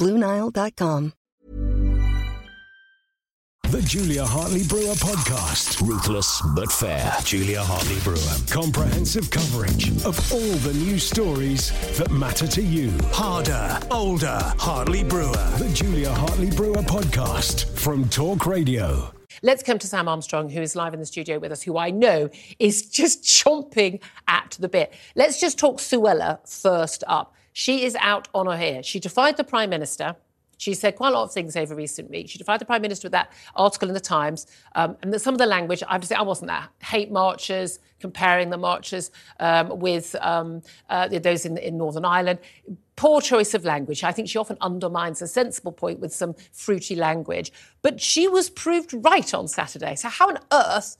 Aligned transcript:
BlueNile.com. 0.00 1.12
The 3.70 3.82
Julia 3.82 4.24
Hartley 4.24 4.64
Brewer 4.66 4.94
Podcast. 4.94 5.86
Ruthless 5.86 6.42
but 6.56 6.72
fair. 6.72 7.14
Julia 7.22 7.62
Hartley 7.62 8.00
Brewer. 8.00 8.36
Comprehensive 8.48 9.30
coverage 9.30 9.90
of 10.04 10.32
all 10.32 10.56
the 10.64 10.72
news 10.72 11.04
stories 11.04 11.70
that 11.96 12.10
matter 12.10 12.48
to 12.48 12.62
you. 12.62 12.90
Harder, 13.12 13.78
older, 13.92 14.40
Hartley 14.58 15.04
Brewer. 15.04 15.30
The 15.58 15.70
Julia 15.72 16.10
Hartley 16.10 16.50
Brewer 16.50 16.82
Podcast 16.82 17.78
from 17.78 18.08
Talk 18.08 18.44
Radio. 18.44 19.12
Let's 19.42 19.62
come 19.62 19.78
to 19.78 19.86
Sam 19.86 20.08
Armstrong, 20.08 20.48
who 20.48 20.60
is 20.60 20.74
live 20.74 20.92
in 20.92 20.98
the 20.98 21.06
studio 21.06 21.38
with 21.38 21.52
us, 21.52 21.62
who 21.62 21.78
I 21.78 21.90
know 21.90 22.28
is 22.58 22.82
just 22.82 23.22
chomping 23.24 24.00
at 24.26 24.56
the 24.58 24.68
bit. 24.68 24.92
Let's 25.14 25.40
just 25.40 25.58
talk 25.60 25.78
Suella 25.78 26.40
first 26.48 27.04
up. 27.06 27.36
She 27.52 27.84
is 27.84 27.96
out 28.00 28.28
on 28.34 28.46
her 28.46 28.56
hair. 28.56 28.82
She 28.82 29.00
defied 29.00 29.36
the 29.36 29.44
Prime 29.44 29.70
Minister. 29.70 30.16
She 30.60 30.74
said 30.74 30.96
quite 30.96 31.08
a 31.08 31.12
lot 31.12 31.22
of 31.22 31.32
things 31.32 31.56
over 31.56 31.74
recent 31.74 32.10
weeks. 32.10 32.32
She 32.32 32.38
defied 32.38 32.60
the 32.60 32.66
Prime 32.66 32.82
Minister 32.82 33.06
with 33.06 33.12
that 33.12 33.32
article 33.56 33.88
in 33.88 33.94
the 33.94 34.00
Times. 34.00 34.46
Um, 34.74 34.94
and 35.02 35.18
some 35.18 35.34
of 35.34 35.38
the 35.38 35.46
language, 35.46 35.82
I 35.88 35.92
have 35.92 36.02
to 36.02 36.06
say, 36.06 36.14
I 36.14 36.22
wasn't 36.22 36.48
that. 36.48 36.68
Hate 36.80 37.10
marches, 37.10 37.78
comparing 37.98 38.50
the 38.50 38.58
marches 38.58 39.10
um, 39.40 39.78
with 39.78 40.14
um, 40.20 40.60
uh, 40.90 41.08
those 41.08 41.46
in, 41.46 41.56
in 41.56 41.78
Northern 41.78 42.04
Ireland. 42.04 42.40
Poor 42.96 43.22
choice 43.22 43.54
of 43.54 43.64
language. 43.64 44.04
I 44.04 44.12
think 44.12 44.28
she 44.28 44.36
often 44.36 44.58
undermines 44.60 45.22
a 45.22 45.26
sensible 45.26 45.72
point 45.72 45.98
with 45.98 46.12
some 46.12 46.34
fruity 46.52 46.94
language. 46.94 47.52
But 47.80 47.98
she 47.98 48.28
was 48.28 48.50
proved 48.50 48.92
right 48.92 49.32
on 49.32 49.48
Saturday. 49.48 49.94
So, 49.94 50.10
how 50.10 50.28
on 50.28 50.38
earth 50.52 50.98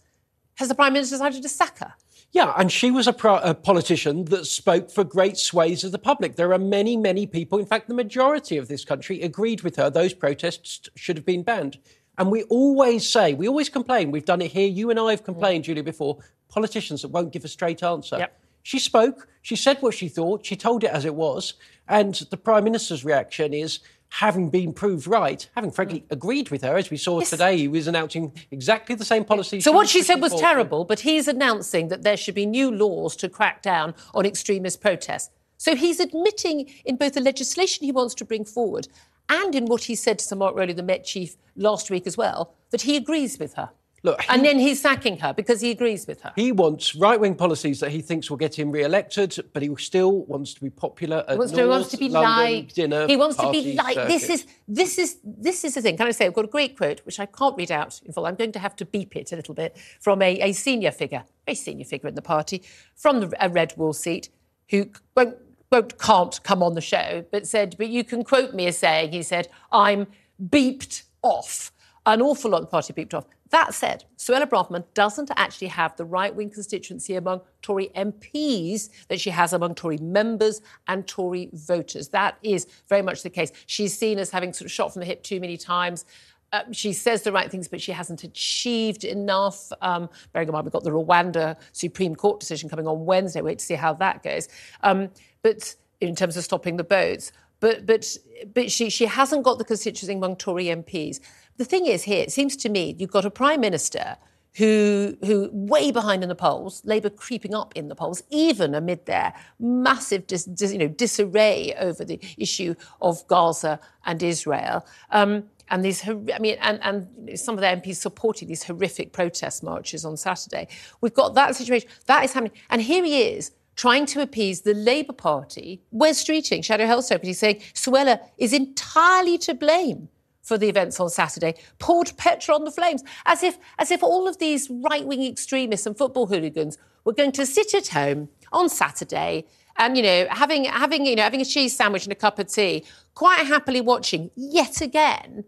has 0.55 0.69
the 0.69 0.75
Prime 0.75 0.95
Minister 0.95 1.17
decided 1.17 1.43
to 1.43 1.48
sack 1.51 1.81
her? 1.81 1.93
Yeah, 2.33 2.53
and 2.56 2.70
she 2.70 2.92
was 2.92 3.09
a, 3.09 3.12
pro- 3.12 3.39
a, 3.39 3.55
politician 3.55 4.27
that 4.27 4.47
spoke 4.47 4.91
for 4.91 5.03
great 5.03 5.36
swathes 5.36 5.83
of 5.83 5.91
the 5.91 5.98
public. 5.98 6.37
There 6.37 6.53
are 6.53 6.59
many, 6.59 6.97
many 6.97 7.27
people, 7.27 7.59
in 7.59 7.67
fact, 7.67 7.89
the 7.89 7.95
majority 7.95 8.56
of 8.56 8.69
this 8.69 8.84
country 8.84 9.20
agreed 9.22 9.62
with 9.62 9.75
her. 9.77 9.91
Those 9.91 10.14
protests 10.14 10.89
should 10.95 11.17
have 11.17 11.27
been 11.27 11.42
banned. 11.42 11.78
And 12.19 12.31
we 12.31 12.45
always 12.45 13.09
say, 13.09 13.34
we 13.34 13.48
always 13.48 13.69
complain, 13.69 14.12
we've 14.12 14.25
done 14.25 14.42
it 14.42 14.53
here, 14.53 14.69
you 14.69 14.91
and 14.91 15.00
I 15.00 15.11
have 15.11 15.25
complained, 15.25 15.64
Julia, 15.64 15.83
before, 15.83 16.19
politicians 16.48 17.03
that 17.03 17.09
won't 17.09 17.33
give 17.33 17.45
a 17.45 17.48
straight 17.48 17.83
answer. 17.83 18.19
Yep. 18.19 18.41
She 18.62 18.78
spoke, 18.78 19.26
she 19.43 19.56
said 19.56 19.78
what 19.81 19.94
she 19.94 20.09
thought, 20.09 20.44
she 20.44 20.55
told 20.55 20.84
it 20.84 20.91
as 20.91 21.05
it 21.05 21.15
was, 21.15 21.55
and 21.88 22.15
the 22.31 22.37
Prime 22.37 22.65
Minister's 22.65 23.05
reaction 23.05 23.55
is, 23.55 23.81
having 24.10 24.50
been 24.50 24.72
proved 24.72 25.06
right, 25.06 25.48
having 25.54 25.71
frankly 25.71 26.00
mm. 26.00 26.06
agreed 26.10 26.50
with 26.50 26.62
her, 26.62 26.76
as 26.76 26.91
we 26.91 26.97
saw 26.97 27.19
Yes. 27.21 27.31
today, 27.31 27.56
he 27.56 27.69
was 27.69 27.87
announcing 27.87 28.32
exactly 28.50 28.94
the 28.94 29.04
same 29.04 29.25
policy. 29.25 29.60
So 29.60 29.72
what 29.72 29.88
she 29.88 30.03
said 30.03 30.21
was 30.21 30.34
terrible, 30.34 30.84
but 30.84 31.00
he's 31.00 31.28
announcing 31.28 31.88
that 31.88 32.03
there 32.03 32.16
should 32.16 32.34
be 32.34 32.47
new 32.47 32.70
laws 32.70 33.16
to 33.16 33.28
crack 33.28 33.62
down 33.62 33.94
on 34.15 34.26
extremist 34.26 34.81
protests. 34.81 35.31
So 35.56 35.76
he's 35.76 36.00
admitting 36.00 36.70
in 36.84 36.97
both 36.97 37.15
the 37.15 37.20
legislation 37.20 37.84
he 37.84 37.93
wants 37.93 38.15
to 38.16 38.25
bring 38.25 38.44
forward 38.44 38.88
and 39.28 39.54
in 39.54 39.66
what 39.66 39.84
he 39.84 39.94
said 39.94 40.19
to 40.19 40.25
Sir 40.25 40.37
Mark 40.37 40.56
Rowley, 40.56 40.72
the 40.72 40.82
Met 40.82 41.04
chief, 41.04 41.37
last 41.54 41.91
week 41.91 42.06
as 42.06 42.16
well, 42.16 42.54
that 42.70 42.82
he 42.82 42.97
agrees 42.97 43.38
with 43.38 43.54
her. 43.54 43.70
Look, 44.03 44.25
and 44.31 44.44
then 44.44 44.59
he's 44.59 44.81
sacking 44.81 45.19
her 45.19 45.34
because 45.34 45.61
he 45.61 45.71
agrees 45.71 46.06
with 46.06 46.22
her. 46.22 46.33
He 46.34 46.53
wants 46.53 46.94
right 46.94 47.21
wing 47.21 47.34
policies 47.34 47.81
that 47.81 47.91
he 47.91 48.00
thinks 48.00 48.31
will 48.31 48.38
get 48.38 48.59
him 48.59 48.71
re 48.71 48.83
elected, 48.83 49.37
but 49.53 49.62
he 49.62 49.75
still 49.77 50.25
wants 50.25 50.55
to 50.55 50.61
be 50.62 50.71
popular 50.71 51.19
at 51.28 51.33
He 51.33 51.38
wants, 51.38 51.53
to, 51.53 51.59
North 51.59 51.71
wants 51.71 51.88
to 51.91 51.97
be 51.99 52.09
London 52.09 52.55
liked. 52.55 52.75
dinner 52.75 53.06
he 53.06 53.16
wants 53.16 53.37
to 53.37 53.50
be 53.50 53.75
liked. 53.75 54.09
This 54.09 54.31
is 54.31 54.47
this 54.66 54.99
is 54.99 55.19
this 55.22 55.65
is 55.65 55.75
the 55.75 55.83
thing. 55.83 55.99
Can 55.99 56.06
I 56.06 56.12
say 56.12 56.27
I've 56.27 56.34
got 56.34 56.47
a 56.47 56.49
great 56.49 56.78
quote 56.78 57.00
which 57.05 57.21
I 57.21 57.27
can't 57.27 57.56
read 57.56 57.71
out 57.71 58.00
in 58.05 58.12
full. 58.12 58.27
I'm 58.27 58.37
going 58.37 58.53
to 58.53 58.59
have 58.59 58.75
to 58.77 58.87
beep 58.87 59.16
it 59.16 59.33
a 59.33 59.37
little 59.37 59.55
bit 59.55 59.77
from 60.00 60.22
a, 60.22 60.41
a 60.41 60.53
senior 60.53 60.93
figure, 60.93 61.25
a 61.47 61.55
senior 61.55 61.84
figure 61.84 62.09
in 62.09 62.15
the 62.15 62.22
party, 62.22 62.62
from 62.94 63.21
the, 63.21 63.44
a 63.44 63.49
red 63.49 63.75
wall 63.77 63.93
seat, 63.93 64.31
who 64.71 64.88
won't, 65.17 65.37
won't 65.71 65.99
can't 65.99 66.43
come 66.43 66.62
on 66.62 66.75
the 66.75 66.81
show, 66.81 67.25
but 67.31 67.47
said, 67.47 67.75
but 67.77 67.88
you 67.88 68.05
can 68.05 68.25
quote 68.25 68.55
me 68.55 68.67
as 68.67 68.78
saying, 68.78 69.12
he 69.12 69.22
said, 69.22 69.49
I'm 69.72 70.06
beeped 70.43 71.03
off. 71.22 71.72
An 72.10 72.22
awful 72.22 72.50
lot 72.50 72.59
of 72.59 72.62
the 72.65 72.71
party 72.71 72.93
peeped 72.93 73.15
off. 73.15 73.25
That 73.50 73.72
said, 73.72 74.04
Suella 74.19 74.44
Braverman 74.44 74.82
doesn't 74.94 75.31
actually 75.37 75.69
have 75.69 75.94
the 75.94 76.04
right 76.04 76.34
wing 76.34 76.50
constituency 76.50 77.15
among 77.15 77.41
Tory 77.62 77.93
MPs 77.94 78.88
that 79.06 79.21
she 79.21 79.31
has 79.31 79.53
among 79.53 79.76
Tory 79.76 79.98
members 79.98 80.60
and 80.88 81.06
Tory 81.06 81.50
voters. 81.53 82.09
That 82.09 82.37
is 82.43 82.66
very 82.88 83.03
much 83.03 83.22
the 83.22 83.31
case. 83.31 83.53
She's 83.66 83.97
seen 83.97 84.19
as 84.19 84.28
having 84.28 84.53
sort 84.53 84.66
of 84.66 84.72
shot 84.72 84.93
from 84.93 85.00
the 85.00 85.06
hip 85.06 85.22
too 85.22 85.38
many 85.38 85.56
times. 85.56 86.04
Uh, 86.53 86.62
she 86.72 86.93
says 86.93 87.22
the 87.22 87.31
right 87.31 87.49
things, 87.49 87.69
but 87.69 87.81
she 87.81 87.93
hasn't 87.93 88.25
achieved 88.25 89.04
enough. 89.04 89.70
Um, 89.81 90.09
bearing 90.32 90.49
in 90.49 90.53
mind, 90.53 90.65
we've 90.65 90.72
got 90.72 90.82
the 90.82 90.91
Rwanda 90.91 91.56
Supreme 91.70 92.16
Court 92.16 92.41
decision 92.41 92.69
coming 92.69 92.88
on 92.88 93.04
Wednesday. 93.04 93.41
We'll 93.41 93.53
wait 93.53 93.60
to 93.60 93.65
see 93.65 93.75
how 93.75 93.94
that 93.94 94.25
goes. 94.25 94.49
Um, 94.82 95.10
but 95.43 95.76
in 96.00 96.16
terms 96.16 96.37
of 96.37 96.43
stopping 96.43 96.76
the 96.76 96.82
boats, 96.82 97.31
but 97.60 97.87
but 97.87 98.16
but 98.53 98.72
she 98.72 98.91
she 98.91 99.06
hasn't 99.06 99.44
got 99.44 99.59
the 99.59 99.65
constituency 99.65 100.15
among 100.15 100.37
Tory 100.37 100.66
MPs. 100.66 101.20
The 101.60 101.66
thing 101.66 101.84
is, 101.84 102.04
here 102.04 102.22
it 102.22 102.32
seems 102.32 102.56
to 102.56 102.71
me 102.71 102.97
you've 102.98 103.10
got 103.10 103.26
a 103.26 103.31
prime 103.31 103.60
minister 103.60 104.16
who 104.54 105.19
who 105.22 105.50
way 105.53 105.91
behind 105.91 106.22
in 106.22 106.31
the 106.31 106.34
polls, 106.34 106.81
Labour 106.87 107.10
creeping 107.10 107.54
up 107.54 107.76
in 107.76 107.88
the 107.88 107.94
polls, 107.94 108.22
even 108.31 108.75
amid 108.75 109.04
their 109.04 109.34
massive 109.59 110.26
dis, 110.26 110.47
dis- 110.47 110.72
you 110.72 110.78
know 110.78 110.88
disarray 110.88 111.75
over 111.78 112.03
the 112.03 112.19
issue 112.38 112.75
of 113.03 113.26
Gaza 113.26 113.78
and 114.06 114.22
Israel. 114.22 114.87
Um, 115.10 115.50
and 115.69 115.84
these, 115.84 116.09
I 116.09 116.38
mean, 116.38 116.56
and, 116.62 116.81
and 116.82 117.38
some 117.38 117.56
of 117.56 117.60
the 117.60 117.66
MPs 117.66 117.97
supporting 117.97 118.49
these 118.49 118.62
horrific 118.62 119.12
protest 119.12 119.62
marches 119.62 120.06
on 120.06 120.16
Saturday. 120.16 120.66
We've 121.03 121.12
got 121.12 121.34
that 121.34 121.56
situation. 121.56 121.91
That 122.06 122.25
is 122.25 122.32
happening. 122.32 122.54
And 122.70 122.81
here 122.81 123.04
he 123.04 123.20
is 123.34 123.50
trying 123.76 124.06
to 124.06 124.22
appease 124.22 124.62
the 124.62 124.72
Labour 124.72 125.12
Party. 125.12 125.82
Wes 125.91 126.25
Streeting, 126.25 126.65
Shadow 126.65 126.87
Health 126.87 127.04
Secretary, 127.04 127.34
saying 127.34 127.60
Suella 127.75 128.19
is 128.38 128.54
entirely 128.54 129.37
to 129.37 129.53
blame 129.53 130.09
for 130.43 130.59
the 130.59 130.69
events 130.69 130.99
on 131.01 131.11
Saturday, 131.11 131.55
poured 131.78 132.12
petrol 132.17 132.59
on 132.59 132.65
the 132.65 132.71
flames, 132.71 133.03
as 133.27 133.43
if 133.43 133.59
as 133.78 133.91
if 133.91 134.03
all 134.03 134.27
of 134.27 134.39
these 134.39 134.71
right-wing 134.71 135.25
extremists 135.25 135.87
and 135.87 135.97
football 135.97 136.27
hooligans 136.27 136.78
were 137.05 137.12
going 137.12 137.33
to 137.33 137.47
sit 137.47 137.75
at 137.75 137.89
home 137.89 138.28
on 138.53 138.69
Saturday 138.69 139.45
and 139.77 139.97
you 139.97 140.03
know 140.03 140.27
having 140.31 140.65
having 140.65 141.06
you 141.06 141.17
know 141.17 141.23
having 141.23 141.41
a 141.41 141.45
cheese 141.45 141.77
sandwich 141.77 142.05
and 142.05 142.12
a 142.12 142.17
cup 142.17 142.39
of 142.39 142.47
tea, 142.47 142.84
quite 143.15 143.47
happily 143.47 143.81
watching 143.81 144.31
yet 144.37 144.81
again 144.81 145.45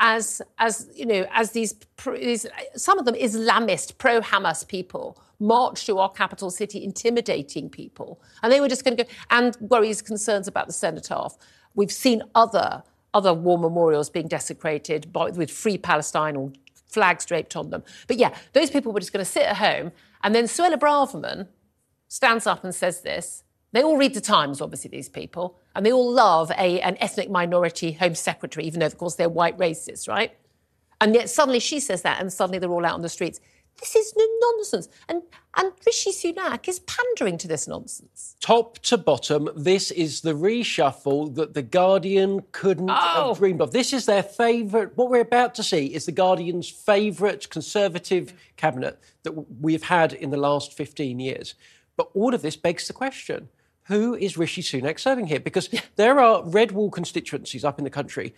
as 0.00 0.42
as 0.58 0.88
you 0.94 1.06
know 1.06 1.26
as 1.32 1.52
these, 1.52 1.74
these 2.14 2.46
some 2.76 2.98
of 2.98 3.04
them 3.04 3.14
Islamist 3.14 3.98
pro 3.98 4.20
Hamas 4.20 4.66
people 4.66 5.22
march 5.38 5.86
to 5.86 5.98
our 5.98 6.10
capital 6.10 6.50
city, 6.50 6.84
intimidating 6.84 7.70
people, 7.70 8.20
and 8.42 8.52
they 8.52 8.60
were 8.60 8.68
just 8.68 8.84
going 8.84 8.96
to 8.96 9.04
go 9.04 9.10
and 9.30 9.56
worries 9.60 10.02
concerns 10.02 10.46
about 10.46 10.66
the 10.66 10.72
cenotaph. 10.72 11.36
We've 11.74 11.92
seen 11.92 12.22
other 12.34 12.82
other 13.14 13.34
war 13.34 13.58
memorials 13.58 14.10
being 14.10 14.28
desecrated 14.28 15.12
by, 15.12 15.30
with 15.30 15.50
free 15.50 15.78
Palestine 15.78 16.36
or 16.36 16.52
flags 16.86 17.24
draped 17.24 17.56
on 17.56 17.70
them. 17.70 17.82
But 18.06 18.18
yeah, 18.18 18.36
those 18.52 18.70
people 18.70 18.92
were 18.92 19.00
just 19.00 19.12
going 19.12 19.24
to 19.24 19.30
sit 19.30 19.44
at 19.44 19.56
home, 19.56 19.92
and 20.22 20.34
then 20.34 20.44
Suella 20.44 20.78
Braverman 20.78 21.48
stands 22.08 22.46
up 22.46 22.64
and 22.64 22.74
says 22.74 23.02
this. 23.02 23.44
They 23.72 23.82
all 23.82 23.96
read 23.96 24.14
the 24.14 24.20
Times, 24.20 24.60
obviously, 24.60 24.90
these 24.90 25.08
people, 25.08 25.56
and 25.76 25.86
they 25.86 25.92
all 25.92 26.10
love 26.12 26.50
a, 26.52 26.80
an 26.80 26.96
ethnic 26.98 27.30
minority 27.30 27.92
Home 27.92 28.16
Secretary, 28.16 28.66
even 28.66 28.80
though, 28.80 28.86
of 28.86 28.98
course, 28.98 29.14
they're 29.14 29.28
white 29.28 29.56
racists, 29.58 30.08
right? 30.08 30.36
And 31.00 31.14
yet 31.14 31.30
suddenly 31.30 31.60
she 31.60 31.78
says 31.80 32.02
that, 32.02 32.20
and 32.20 32.32
suddenly 32.32 32.58
they're 32.58 32.70
all 32.70 32.84
out 32.84 32.94
on 32.94 33.02
the 33.02 33.08
streets. 33.08 33.40
This 33.80 33.96
is 33.96 34.14
nonsense. 34.40 34.88
And 35.08 35.22
and 35.56 35.72
Rishi 35.84 36.12
Sunak 36.12 36.68
is 36.68 36.78
pandering 36.80 37.36
to 37.38 37.48
this 37.48 37.66
nonsense. 37.66 38.36
Top 38.40 38.78
to 38.80 38.96
bottom, 38.96 39.48
this 39.56 39.90
is 39.90 40.20
the 40.20 40.32
reshuffle 40.34 41.34
that 41.34 41.54
the 41.54 41.62
Guardian 41.62 42.42
couldn't 42.52 42.88
Oh. 42.90 42.94
have 43.30 43.38
dreamed 43.38 43.60
of. 43.60 43.72
This 43.72 43.92
is 43.92 44.06
their 44.06 44.22
favourite. 44.22 44.96
What 44.96 45.10
we're 45.10 45.20
about 45.20 45.54
to 45.56 45.64
see 45.64 45.86
is 45.86 46.06
the 46.06 46.12
Guardian's 46.12 46.68
favourite 46.68 47.50
Conservative 47.50 48.32
cabinet 48.56 49.00
that 49.24 49.32
we've 49.60 49.82
had 49.84 50.12
in 50.12 50.30
the 50.30 50.36
last 50.36 50.72
15 50.72 51.18
years. 51.18 51.54
But 51.96 52.10
all 52.14 52.32
of 52.32 52.42
this 52.42 52.56
begs 52.56 52.86
the 52.86 52.92
question. 52.92 53.48
Who 53.90 54.14
is 54.14 54.38
Rishi 54.38 54.62
Sunak 54.62 55.00
serving 55.00 55.26
here? 55.26 55.40
Because 55.40 55.68
there 55.96 56.20
are 56.20 56.44
red 56.44 56.70
wall 56.70 56.92
constituencies 56.92 57.64
up 57.64 57.76
in 57.76 57.82
the 57.82 57.90
country 57.90 58.32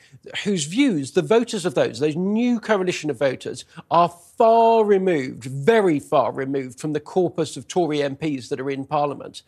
whose 0.44 0.64
views, 0.64 1.10
the 1.10 1.20
voters 1.20 1.66
of 1.66 1.74
those, 1.74 1.98
those 1.98 2.16
new 2.16 2.58
coalition 2.58 3.10
of 3.10 3.18
voters, 3.18 3.66
are 3.90 4.08
far 4.08 4.82
removed, 4.82 5.44
very 5.44 5.98
far 5.98 6.32
removed 6.32 6.80
from 6.80 6.94
the 6.94 7.00
corpus 7.00 7.58
of 7.58 7.68
Tory 7.68 7.98
MPs 7.98 8.48
that 8.48 8.60
are 8.60 8.70
in 8.70 8.86
Parliament. 8.86 9.42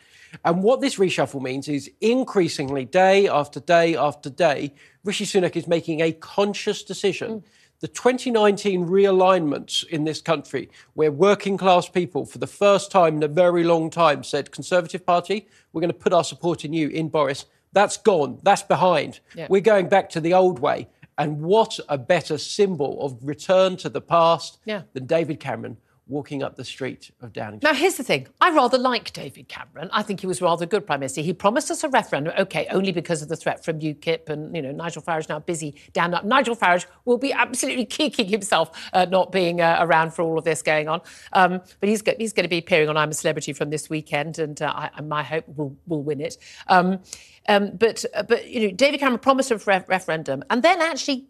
And 0.44 0.62
what 0.62 0.82
this 0.82 0.96
reshuffle 0.96 1.40
means 1.40 1.68
is 1.68 1.90
increasingly, 2.02 2.84
day 2.84 3.26
after 3.26 3.58
day 3.58 3.96
after 3.96 4.28
day, 4.28 4.74
Rishi 5.04 5.24
Sunak 5.24 5.56
is 5.56 5.66
making 5.66 6.02
a 6.02 6.12
conscious 6.12 6.82
decision. 6.82 7.40
Mm. 7.40 7.44
The 7.80 7.88
2019 7.88 8.86
realignment 8.86 9.84
in 9.88 10.04
this 10.04 10.20
country, 10.22 10.70
where 10.94 11.12
working 11.12 11.56
class 11.56 11.88
people, 11.88 12.24
for 12.24 12.38
the 12.38 12.46
first 12.46 12.90
time 12.90 13.16
in 13.16 13.22
a 13.22 13.28
very 13.28 13.64
long 13.64 13.90
time, 13.90 14.22
said, 14.24 14.50
Conservative 14.52 15.04
Party, 15.04 15.48
we're 15.72 15.80
going 15.80 15.92
to 15.92 15.98
put 15.98 16.12
our 16.12 16.24
support 16.24 16.64
in 16.64 16.72
you, 16.72 16.88
in 16.88 17.08
Boris, 17.08 17.46
that's 17.72 17.96
gone. 17.96 18.38
That's 18.42 18.62
behind. 18.62 19.20
Yeah. 19.34 19.48
We're 19.50 19.60
going 19.60 19.88
back 19.88 20.08
to 20.10 20.20
the 20.20 20.32
old 20.32 20.60
way. 20.60 20.88
And 21.18 21.42
what 21.42 21.78
a 21.88 21.98
better 21.98 22.38
symbol 22.38 23.00
of 23.04 23.18
return 23.22 23.76
to 23.78 23.88
the 23.88 24.00
past 24.00 24.58
Yeah. 24.64 24.82
than 24.94 25.06
David 25.06 25.40
Cameron 25.40 25.76
walking 26.06 26.42
up 26.42 26.56
the 26.56 26.64
street 26.64 27.10
of 27.20 27.32
Downing 27.32 27.60
Street. 27.60 27.72
Now, 27.72 27.78
here's 27.78 27.96
the 27.96 28.02
thing. 28.02 28.26
I 28.40 28.50
rather 28.50 28.76
like 28.76 29.12
David 29.12 29.48
Cameron. 29.48 29.88
I 29.92 30.02
think 30.02 30.20
he 30.20 30.26
was 30.26 30.42
rather 30.42 30.66
good 30.66 30.86
Prime 30.86 31.00
Minister. 31.00 31.22
He 31.22 31.32
promised 31.32 31.70
us 31.70 31.82
a 31.82 31.88
referendum, 31.88 32.34
OK, 32.36 32.66
only 32.70 32.92
because 32.92 33.22
of 33.22 33.28
the 33.28 33.36
threat 33.36 33.64
from 33.64 33.80
UKIP 33.80 34.28
and, 34.28 34.54
you 34.54 34.62
know, 34.62 34.72
Nigel 34.72 35.02
Farage 35.02 35.28
now 35.28 35.38
busy 35.38 35.74
down 35.92 36.12
up. 36.14 36.24
Nigel 36.24 36.56
Farage 36.56 36.86
will 37.04 37.18
be 37.18 37.32
absolutely 37.32 37.84
kicking 37.86 38.26
himself 38.28 38.70
uh, 38.92 39.06
not 39.06 39.32
being 39.32 39.60
uh, 39.60 39.78
around 39.80 40.12
for 40.12 40.22
all 40.22 40.38
of 40.38 40.44
this 40.44 40.62
going 40.62 40.88
on. 40.88 41.00
Um, 41.32 41.60
but 41.80 41.88
he's, 41.88 42.02
go- 42.02 42.14
he's 42.18 42.32
going 42.32 42.44
to 42.44 42.50
be 42.50 42.58
appearing 42.58 42.88
on 42.88 42.96
I'm 42.96 43.10
a 43.10 43.14
Celebrity 43.14 43.52
from 43.52 43.70
this 43.70 43.88
weekend, 43.88 44.38
and 44.38 44.60
uh, 44.60 44.88
I, 44.94 45.00
my 45.00 45.22
hope 45.22 45.44
will 45.56 45.76
will 45.86 46.02
win 46.02 46.20
it. 46.20 46.36
Um, 46.68 47.00
um, 47.48 47.72
but, 47.76 48.04
uh, 48.14 48.22
but, 48.22 48.48
you 48.48 48.68
know, 48.68 48.74
David 48.74 49.00
Cameron 49.00 49.18
promised 49.18 49.50
a 49.50 49.58
re- 49.58 49.84
referendum 49.86 50.42
and 50.50 50.62
then 50.62 50.80
actually 50.80 51.26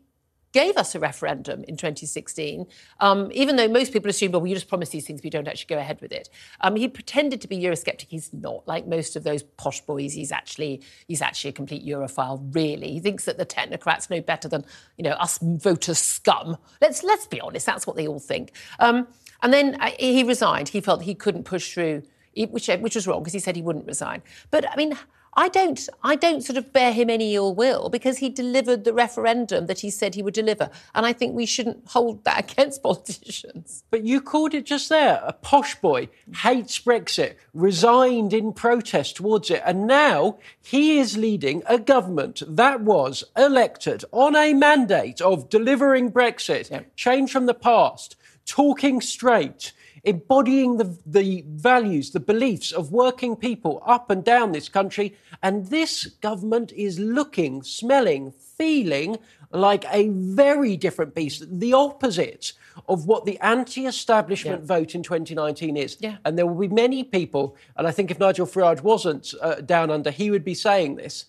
gave 0.54 0.76
us 0.76 0.94
a 0.94 1.00
referendum 1.00 1.64
in 1.64 1.76
2016, 1.76 2.64
um, 3.00 3.28
even 3.32 3.56
though 3.56 3.66
most 3.66 3.92
people 3.92 4.08
assume, 4.08 4.30
well, 4.30 4.40
we 4.40 4.54
just 4.54 4.68
promise 4.68 4.90
these 4.90 5.04
things, 5.04 5.20
we 5.22 5.28
don't 5.28 5.48
actually 5.48 5.66
go 5.66 5.78
ahead 5.78 6.00
with 6.00 6.12
it. 6.12 6.30
Um, 6.60 6.76
he 6.76 6.86
pretended 6.86 7.40
to 7.40 7.48
be 7.48 7.58
Eurosceptic. 7.58 8.06
He's 8.08 8.32
not. 8.32 8.66
Like 8.66 8.86
most 8.86 9.16
of 9.16 9.24
those 9.24 9.42
posh 9.42 9.80
boys, 9.80 10.14
he's 10.14 10.30
actually 10.30 10.80
he's 11.08 11.20
actually 11.20 11.50
a 11.50 11.52
complete 11.52 11.84
Europhile. 11.84 12.54
Really, 12.54 12.92
he 12.92 13.00
thinks 13.00 13.24
that 13.24 13.36
the 13.36 13.44
technocrats 13.44 14.08
know 14.08 14.20
better 14.20 14.48
than 14.48 14.64
you 14.96 15.02
know 15.02 15.10
us 15.10 15.38
voters 15.42 15.98
scum. 15.98 16.56
Let's 16.80 17.02
let's 17.02 17.26
be 17.26 17.40
honest. 17.40 17.66
That's 17.66 17.86
what 17.86 17.96
they 17.96 18.06
all 18.06 18.20
think. 18.20 18.52
Um, 18.78 19.08
and 19.42 19.52
then 19.52 19.76
uh, 19.80 19.90
he 19.98 20.22
resigned. 20.22 20.68
He 20.68 20.80
felt 20.80 21.02
he 21.02 21.16
couldn't 21.16 21.42
push 21.42 21.74
through, 21.74 22.04
which 22.36 22.68
which 22.68 22.94
was 22.94 23.08
wrong 23.08 23.20
because 23.20 23.32
he 23.32 23.40
said 23.40 23.56
he 23.56 23.62
wouldn't 23.62 23.86
resign. 23.86 24.22
But 24.52 24.70
I 24.70 24.76
mean. 24.76 24.96
I 25.36 25.48
don't, 25.48 25.88
I 26.02 26.16
don't 26.16 26.42
sort 26.42 26.56
of 26.56 26.72
bear 26.72 26.92
him 26.92 27.10
any 27.10 27.34
ill 27.34 27.54
will 27.54 27.88
because 27.88 28.18
he 28.18 28.28
delivered 28.28 28.84
the 28.84 28.92
referendum 28.92 29.66
that 29.66 29.80
he 29.80 29.90
said 29.90 30.14
he 30.14 30.22
would 30.22 30.34
deliver, 30.34 30.70
and 30.94 31.04
I 31.04 31.12
think 31.12 31.34
we 31.34 31.46
shouldn't 31.46 31.88
hold 31.88 32.24
that 32.24 32.52
against 32.52 32.82
politicians. 32.82 33.84
But 33.90 34.04
you 34.04 34.20
called 34.20 34.54
it 34.54 34.64
just 34.64 34.88
there. 34.88 35.20
A 35.24 35.32
posh 35.32 35.74
boy 35.76 36.08
hates 36.42 36.78
Brexit, 36.78 37.34
resigned 37.52 38.32
in 38.32 38.52
protest 38.52 39.16
towards 39.16 39.50
it, 39.50 39.62
and 39.64 39.86
now 39.86 40.38
he 40.62 40.98
is 40.98 41.16
leading 41.16 41.62
a 41.66 41.78
government 41.78 42.42
that 42.46 42.80
was 42.80 43.24
elected 43.36 44.04
on 44.12 44.36
a 44.36 44.54
mandate 44.54 45.20
of 45.20 45.48
delivering 45.48 46.12
Brexit, 46.12 46.84
change 46.96 47.32
from 47.32 47.46
the 47.46 47.54
past, 47.54 48.16
talking 48.46 49.00
straight. 49.00 49.72
Embodying 50.04 50.76
the, 50.76 50.96
the 51.06 51.44
values, 51.48 52.10
the 52.10 52.20
beliefs 52.20 52.72
of 52.72 52.92
working 52.92 53.36
people 53.36 53.82
up 53.86 54.10
and 54.10 54.22
down 54.24 54.52
this 54.52 54.68
country. 54.68 55.16
And 55.42 55.66
this 55.66 56.06
government 56.20 56.72
is 56.72 56.98
looking, 56.98 57.62
smelling, 57.62 58.32
feeling 58.32 59.16
like 59.50 59.84
a 59.92 60.08
very 60.08 60.76
different 60.76 61.14
beast, 61.14 61.44
the 61.60 61.72
opposite 61.72 62.52
of 62.88 63.06
what 63.06 63.24
the 63.24 63.38
anti 63.40 63.86
establishment 63.86 64.60
Yeah. 64.62 64.66
vote 64.66 64.94
in 64.94 65.02
2019 65.02 65.76
is. 65.76 65.96
Yeah. 66.00 66.16
And 66.24 66.36
there 66.36 66.46
will 66.46 66.68
be 66.68 66.74
many 66.74 67.04
people, 67.04 67.56
and 67.76 67.86
I 67.86 67.90
think 67.92 68.10
if 68.10 68.18
Nigel 68.18 68.46
Farage 68.46 68.82
wasn't 68.82 69.32
uh, 69.40 69.56
down 69.56 69.90
under, 69.90 70.10
he 70.10 70.30
would 70.30 70.44
be 70.44 70.54
saying 70.54 70.96
this. 70.96 71.26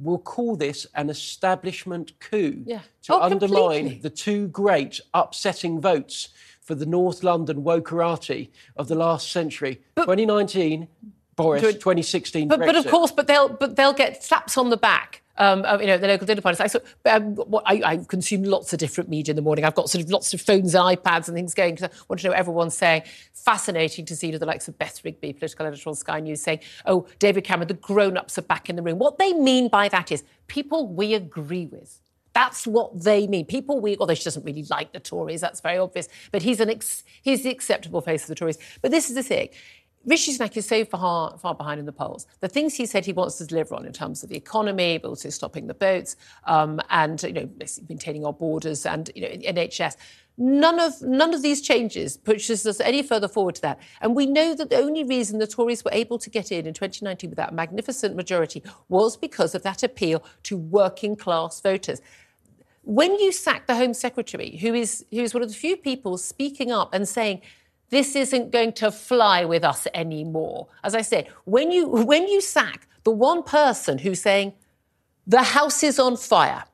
We'll 0.00 0.18
call 0.18 0.54
this 0.56 0.86
an 0.94 1.08
establishment 1.10 2.12
coup 2.20 2.62
Yeah. 2.66 2.80
to 3.04 3.14
Oh, 3.14 3.20
undermine 3.20 3.78
completely. 3.80 3.98
the 4.02 4.10
two 4.10 4.48
great 4.48 5.00
upsetting 5.14 5.80
votes 5.80 6.28
for 6.68 6.74
the 6.74 6.84
North 6.84 7.24
London 7.24 7.64
wokerati 7.64 8.50
of 8.76 8.88
the 8.88 8.94
last 8.94 9.32
century 9.32 9.80
2019, 9.96 10.86
Boris, 11.34 11.62
2016, 11.62 12.46
But, 12.46 12.60
but 12.60 12.76
of 12.76 12.86
course, 12.86 13.10
but 13.10 13.26
they'll 13.26 13.48
but 13.48 13.74
they'll 13.74 13.94
get 13.94 14.22
slaps 14.22 14.58
on 14.58 14.68
the 14.68 14.76
back. 14.76 15.22
Um, 15.38 15.64
of, 15.64 15.80
you 15.80 15.86
know, 15.86 15.96
the 15.96 16.08
local 16.08 16.26
dinner 16.26 16.40
parties. 16.40 16.76
I, 17.06 17.10
um, 17.10 17.36
what, 17.36 17.62
I, 17.64 17.80
I 17.84 17.96
consume 17.98 18.42
lots 18.42 18.72
of 18.72 18.80
different 18.80 19.08
media 19.08 19.32
in 19.32 19.36
the 19.36 19.42
morning. 19.42 19.64
I've 19.64 19.76
got 19.76 19.88
sort 19.88 20.04
of 20.04 20.10
lots 20.10 20.34
of 20.34 20.40
phones 20.40 20.74
and 20.74 20.84
iPads 20.84 21.28
and 21.28 21.36
things 21.36 21.54
going 21.54 21.76
because 21.76 21.90
I 21.90 22.02
want 22.08 22.20
to 22.20 22.26
know 22.26 22.32
what 22.32 22.40
everyone's 22.40 22.76
saying. 22.76 23.04
Fascinating 23.32 24.04
to 24.06 24.16
see 24.16 24.36
the 24.36 24.44
likes 24.44 24.66
of 24.66 24.76
Beth 24.78 25.00
Rigby, 25.04 25.32
political 25.32 25.64
editor 25.64 25.88
on 25.88 25.94
Sky 25.94 26.18
News, 26.20 26.42
saying, 26.42 26.58
"Oh, 26.86 27.06
David 27.20 27.44
Cameron, 27.44 27.68
the 27.68 27.74
grown-ups 27.74 28.36
are 28.36 28.42
back 28.42 28.68
in 28.68 28.76
the 28.76 28.82
room." 28.82 28.98
What 28.98 29.18
they 29.18 29.32
mean 29.32 29.68
by 29.68 29.88
that 29.88 30.10
is 30.12 30.24
people 30.48 30.88
we 30.88 31.14
agree 31.14 31.66
with. 31.66 32.00
That's 32.38 32.68
what 32.68 33.02
they 33.02 33.26
mean. 33.26 33.46
People 33.46 33.80
we, 33.80 33.96
although 33.96 34.14
she 34.14 34.22
doesn't 34.22 34.44
really 34.44 34.64
like 34.70 34.92
the 34.92 35.00
Tories, 35.00 35.40
that's 35.40 35.60
very 35.60 35.76
obvious. 35.76 36.06
But 36.30 36.40
he's 36.40 36.60
an 36.60 36.70
ex, 36.70 37.02
he's 37.20 37.42
the 37.42 37.50
acceptable 37.50 38.00
face 38.00 38.22
of 38.22 38.28
the 38.28 38.36
Tories. 38.36 38.58
But 38.80 38.92
this 38.92 39.08
is 39.08 39.16
the 39.16 39.24
thing. 39.24 39.48
Rishi 40.06 40.32
Sunak 40.32 40.56
is 40.56 40.64
so 40.64 40.84
far, 40.84 41.36
far 41.38 41.56
behind 41.56 41.80
in 41.80 41.86
the 41.86 41.92
polls. 41.92 42.28
The 42.38 42.46
things 42.46 42.76
he 42.76 42.86
said 42.86 43.04
he 43.04 43.12
wants 43.12 43.38
to 43.38 43.44
deliver 43.44 43.74
on 43.74 43.86
in 43.86 43.92
terms 43.92 44.22
of 44.22 44.28
the 44.28 44.36
economy, 44.36 44.98
but 44.98 45.08
also 45.08 45.30
stopping 45.30 45.66
the 45.66 45.74
boats, 45.74 46.14
um, 46.44 46.80
and 46.90 47.20
you 47.24 47.32
know, 47.32 47.50
maintaining 47.88 48.24
our 48.24 48.32
borders 48.32 48.86
and 48.86 49.10
you 49.16 49.22
know, 49.22 49.28
NHS. 49.28 49.96
None 50.40 50.78
of 50.78 51.02
none 51.02 51.34
of 51.34 51.42
these 51.42 51.60
changes 51.60 52.16
pushes 52.16 52.64
us 52.64 52.78
any 52.78 53.02
further 53.02 53.26
forward 53.26 53.56
to 53.56 53.62
that. 53.62 53.80
And 54.00 54.14
we 54.14 54.26
know 54.26 54.54
that 54.54 54.70
the 54.70 54.76
only 54.76 55.02
reason 55.02 55.40
the 55.40 55.48
Tories 55.48 55.84
were 55.84 55.90
able 55.92 56.18
to 56.18 56.30
get 56.30 56.52
in 56.52 56.68
in 56.68 56.72
2019 56.72 57.30
with 57.30 57.36
that 57.36 57.52
magnificent 57.52 58.14
majority 58.14 58.62
was 58.88 59.16
because 59.16 59.56
of 59.56 59.64
that 59.64 59.82
appeal 59.82 60.24
to 60.44 60.56
working 60.56 61.16
class 61.16 61.60
voters 61.60 62.00
when 62.88 63.18
you 63.18 63.32
sack 63.32 63.66
the 63.66 63.74
Home 63.74 63.92
Secretary, 63.92 64.56
who 64.56 64.72
is 64.72 65.04
who 65.10 65.20
is 65.20 65.34
one 65.34 65.42
of 65.42 65.50
the 65.50 65.54
few 65.54 65.76
people 65.76 66.16
speaking 66.16 66.72
up 66.72 66.94
and 66.94 67.06
saying 67.06 67.42
this 67.90 68.16
isn't 68.16 68.50
going 68.50 68.72
to 68.72 68.90
fly 68.90 69.44
with 69.44 69.62
us 69.62 69.86
anymore. 69.92 70.68
As 70.82 70.94
I 70.94 71.02
said, 71.02 71.28
when 71.44 71.70
you 71.70 71.86
when 71.86 72.26
you 72.28 72.40
sack 72.40 72.88
the 73.04 73.10
one 73.10 73.42
person 73.42 73.98
who's 73.98 74.22
saying 74.22 74.54
the 75.26 75.42
house 75.42 75.82
is 75.82 75.98
on 75.98 76.16
fire, 76.16 76.64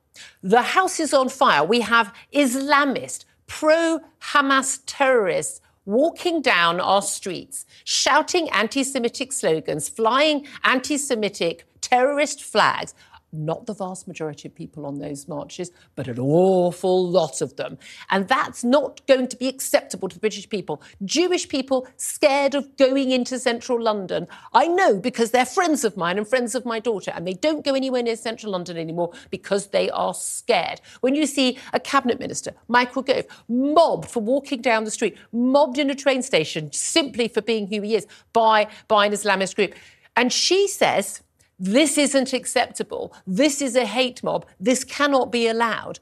the 0.40 0.62
house 0.62 1.00
is 1.00 1.12
on 1.12 1.28
fire. 1.28 1.64
We 1.64 1.80
have 1.80 2.14
Islamist, 2.32 3.24
pro 3.48 3.98
Hamas 4.22 4.82
terrorists 4.86 5.60
walking 5.84 6.40
down 6.40 6.78
our 6.78 7.02
streets, 7.02 7.66
shouting 7.82 8.48
anti 8.50 8.84
Semitic 8.84 9.32
slogans, 9.32 9.88
flying 9.88 10.46
anti 10.62 10.96
Semitic 10.96 11.66
terrorist 11.80 12.44
flags. 12.44 12.94
Not 13.34 13.66
the 13.66 13.74
vast 13.74 14.06
majority 14.06 14.46
of 14.46 14.54
people 14.54 14.86
on 14.86 14.98
those 14.98 15.26
marches, 15.26 15.72
but 15.96 16.06
an 16.06 16.20
awful 16.20 17.10
lot 17.10 17.40
of 17.40 17.56
them. 17.56 17.78
And 18.10 18.28
that's 18.28 18.62
not 18.62 19.04
going 19.08 19.26
to 19.28 19.36
be 19.36 19.48
acceptable 19.48 20.08
to 20.08 20.14
the 20.14 20.20
British 20.20 20.48
people. 20.48 20.80
Jewish 21.04 21.48
people 21.48 21.88
scared 21.96 22.54
of 22.54 22.76
going 22.76 23.10
into 23.10 23.40
central 23.40 23.82
London. 23.82 24.28
I 24.52 24.68
know 24.68 24.98
because 24.98 25.32
they're 25.32 25.44
friends 25.44 25.82
of 25.84 25.96
mine 25.96 26.16
and 26.16 26.28
friends 26.28 26.54
of 26.54 26.64
my 26.64 26.78
daughter, 26.78 27.12
and 27.14 27.26
they 27.26 27.32
don't 27.32 27.64
go 27.64 27.74
anywhere 27.74 28.04
near 28.04 28.16
central 28.16 28.52
London 28.52 28.76
anymore 28.76 29.12
because 29.30 29.66
they 29.68 29.90
are 29.90 30.14
scared. 30.14 30.80
When 31.00 31.16
you 31.16 31.26
see 31.26 31.58
a 31.72 31.80
cabinet 31.80 32.20
minister, 32.20 32.52
Michael 32.68 33.02
Gove, 33.02 33.26
mobbed 33.48 34.08
for 34.08 34.22
walking 34.22 34.62
down 34.62 34.84
the 34.84 34.90
street, 34.92 35.16
mobbed 35.32 35.78
in 35.78 35.90
a 35.90 35.94
train 35.94 36.22
station 36.22 36.72
simply 36.72 37.26
for 37.26 37.42
being 37.42 37.66
who 37.66 37.80
he 37.82 37.96
is 37.96 38.06
by, 38.32 38.68
by 38.86 39.06
an 39.06 39.12
Islamist 39.12 39.56
group. 39.56 39.74
And 40.16 40.32
she 40.32 40.68
says, 40.68 41.22
this 41.58 41.98
isn't 41.98 42.32
acceptable. 42.32 43.14
This 43.26 43.62
is 43.62 43.76
a 43.76 43.86
hate 43.86 44.22
mob. 44.22 44.46
This 44.58 44.84
cannot 44.84 45.30
be 45.30 45.46
allowed. 45.46 46.00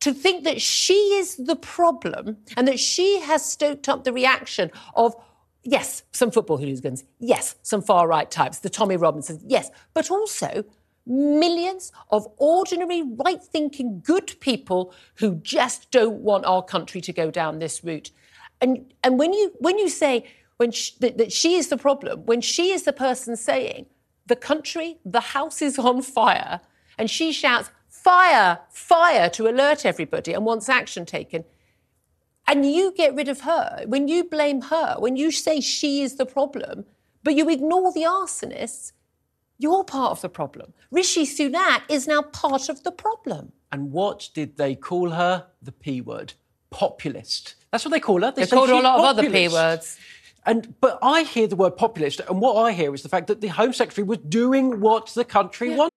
To 0.00 0.12
think 0.12 0.44
that 0.44 0.60
she 0.60 0.94
is 0.94 1.36
the 1.36 1.56
problem 1.56 2.36
and 2.56 2.68
that 2.68 2.78
she 2.78 3.20
has 3.20 3.44
stoked 3.44 3.88
up 3.88 4.04
the 4.04 4.12
reaction 4.12 4.70
of, 4.94 5.14
yes, 5.64 6.04
some 6.12 6.30
football 6.30 6.56
hooligans, 6.56 7.04
yes, 7.18 7.56
some 7.62 7.82
far 7.82 8.06
right 8.06 8.30
types, 8.30 8.60
the 8.60 8.70
Tommy 8.70 8.96
Robinsons, 8.96 9.42
yes, 9.44 9.70
but 9.94 10.08
also 10.10 10.64
millions 11.04 11.90
of 12.10 12.28
ordinary, 12.36 13.02
right 13.02 13.42
thinking, 13.42 14.00
good 14.04 14.36
people 14.40 14.94
who 15.16 15.36
just 15.36 15.90
don't 15.90 16.20
want 16.20 16.44
our 16.44 16.62
country 16.62 17.00
to 17.00 17.12
go 17.12 17.30
down 17.30 17.58
this 17.58 17.82
route. 17.82 18.10
And 18.60 18.92
and 19.02 19.18
when 19.18 19.32
you 19.32 19.52
when 19.58 19.78
you 19.78 19.88
say 19.88 20.24
when 20.58 20.70
she, 20.70 20.92
that, 21.00 21.18
that 21.18 21.32
she 21.32 21.54
is 21.54 21.68
the 21.68 21.76
problem, 21.76 22.26
when 22.26 22.40
she 22.40 22.70
is 22.72 22.82
the 22.82 22.92
person 22.92 23.36
saying 23.36 23.86
the 24.28 24.36
country, 24.36 24.98
the 25.04 25.20
house 25.20 25.60
is 25.60 25.78
on 25.78 26.02
fire, 26.02 26.60
and 26.98 27.10
she 27.10 27.32
shouts 27.32 27.70
fire, 27.88 28.60
fire 28.70 29.28
to 29.30 29.48
alert 29.48 29.84
everybody 29.84 30.32
and 30.32 30.44
wants 30.44 30.68
action 30.68 31.04
taken. 31.04 31.44
And 32.46 32.64
you 32.64 32.92
get 32.96 33.14
rid 33.14 33.28
of 33.28 33.40
her, 33.42 33.84
when 33.86 34.08
you 34.08 34.24
blame 34.24 34.62
her, 34.62 34.96
when 34.98 35.16
you 35.16 35.30
say 35.30 35.60
she 35.60 36.02
is 36.02 36.16
the 36.16 36.26
problem, 36.26 36.84
but 37.22 37.34
you 37.34 37.48
ignore 37.50 37.92
the 37.92 38.02
arsonists, 38.02 38.92
you're 39.58 39.84
part 39.84 40.12
of 40.12 40.20
the 40.22 40.28
problem. 40.28 40.72
Rishi 40.90 41.24
Sunak 41.26 41.82
is 41.88 42.06
now 42.06 42.22
part 42.22 42.68
of 42.68 42.84
the 42.84 42.92
problem. 42.92 43.52
And 43.72 43.90
what 43.92 44.30
did 44.34 44.56
they 44.56 44.74
call 44.76 45.10
her? 45.10 45.46
The 45.60 45.72
P 45.72 46.00
word. 46.00 46.34
Populist. 46.70 47.56
That's 47.70 47.84
what 47.84 47.90
they 47.90 48.00
call 48.00 48.22
her. 48.22 48.30
They 48.30 48.42
They've 48.42 48.50
called 48.50 48.68
her 48.70 48.76
a 48.76 48.80
lot 48.80 48.98
populist. 48.98 49.18
of 49.18 49.24
other 49.24 49.30
P 49.30 49.48
words. 49.48 49.98
And 50.46 50.74
but 50.80 50.98
I 51.02 51.22
hear 51.22 51.46
the 51.46 51.56
word 51.56 51.76
populist, 51.76 52.20
and 52.20 52.40
what 52.40 52.56
I 52.56 52.72
hear 52.72 52.94
is 52.94 53.02
the 53.02 53.08
fact 53.08 53.26
that 53.26 53.40
the 53.40 53.48
Home 53.48 53.72
Secretary 53.72 54.04
was 54.04 54.18
doing 54.18 54.80
what 54.80 55.08
the 55.14 55.24
country 55.24 55.70
yeah. 55.70 55.76
wanted. 55.76 55.92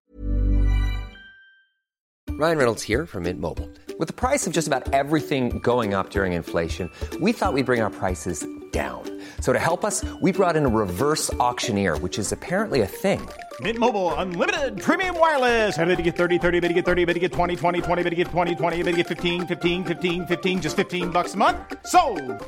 Ryan 2.31 2.57
Reynolds 2.57 2.81
here 2.81 3.05
from 3.05 3.24
Mint 3.24 3.39
Mobile. 3.39 3.69
With 4.00 4.07
the 4.07 4.13
price 4.13 4.48
of 4.48 4.53
just 4.53 4.67
about 4.67 4.91
everything 4.93 5.60
going 5.60 5.93
up 5.93 6.10
during 6.10 6.33
inflation, 6.33 6.89
we 7.19 7.33
thought 7.33 7.53
we'd 7.53 7.67
bring 7.67 7.81
our 7.81 7.91
prices 7.91 8.45
down. 8.71 9.03
So 9.41 9.51
to 9.51 9.59
help 9.59 9.83
us, 9.83 10.05
we 10.21 10.31
brought 10.31 10.55
in 10.55 10.65
a 10.65 10.69
reverse 10.69 11.33
auctioneer, 11.33 11.97
which 11.97 12.17
is 12.17 12.31
apparently 12.31 12.81
a 12.81 12.87
thing. 12.87 13.27
Mint 13.59 13.77
Mobile 13.77 14.13
unlimited 14.15 14.81
premium 14.81 15.19
wireless. 15.19 15.77
Ready 15.77 15.95
to 15.97 16.01
get 16.01 16.15
30, 16.15 16.39
30, 16.39 16.59
bit 16.61 16.69
to 16.69 16.73
get 16.73 16.85
30, 16.85 17.03
bit 17.05 17.13
to 17.15 17.19
get 17.19 17.33
20, 17.33 17.55
20, 17.57 17.81
20, 17.81 18.03
bit 18.03 18.09
to 18.11 18.15
get 18.15 18.27
20, 18.27 18.55
20, 18.55 18.77
bit 18.83 18.91
to 18.91 18.97
get 18.97 19.07
15, 19.07 19.45
15, 19.47 19.83
15, 19.83 20.25
15 20.25 20.61
just 20.61 20.75
15 20.77 21.09
bucks 21.09 21.33
a 21.33 21.37
month. 21.37 21.57
So, 21.85 21.99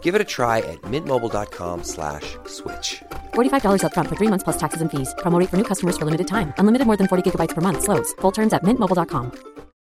Give 0.02 0.16
it 0.16 0.22
a 0.22 0.30
try 0.38 0.60
at 0.60 0.82
mintmobile.com/switch. 0.84 2.38
slash 2.46 3.04
$45 3.34 3.84
up 3.84 3.94
front 3.94 4.08
for 4.08 4.16
3 4.16 4.30
months 4.30 4.44
plus 4.46 4.58
taxes 4.58 4.82
and 4.82 4.90
fees. 4.90 5.14
Promo 5.20 5.38
for 5.50 5.58
new 5.58 5.66
customers 5.66 5.98
for 5.98 6.06
limited 6.06 6.28
time. 6.28 6.54
Unlimited 6.58 6.88
more 6.88 6.98
than 6.98 7.08
40 7.08 7.30
gigabytes 7.30 7.54
per 7.54 7.62
month 7.62 7.84
slows. 7.84 8.14
Full 8.22 8.32
terms 8.32 8.54
at 8.54 8.64
mintmobile.com. 8.64 9.32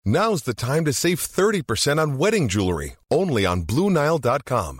Now's 0.08 0.44
the 0.44 0.54
time 0.54 0.86
to 0.86 0.94
save 0.94 1.20
30% 1.20 1.98
on 2.00 2.20
wedding 2.20 2.48
jewelry, 2.48 2.96
only 3.10 3.44
on 3.48 3.64
bluenile.com. 3.64 4.80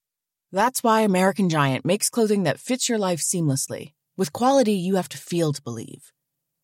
That's 0.53 0.83
why 0.83 1.01
American 1.01 1.47
Giant 1.47 1.85
makes 1.85 2.09
clothing 2.09 2.43
that 2.43 2.59
fits 2.59 2.89
your 2.89 2.97
life 2.97 3.21
seamlessly, 3.21 3.93
with 4.17 4.33
quality 4.33 4.73
you 4.73 4.95
have 4.95 5.07
to 5.09 5.17
feel 5.17 5.53
to 5.53 5.61
believe. 5.61 6.11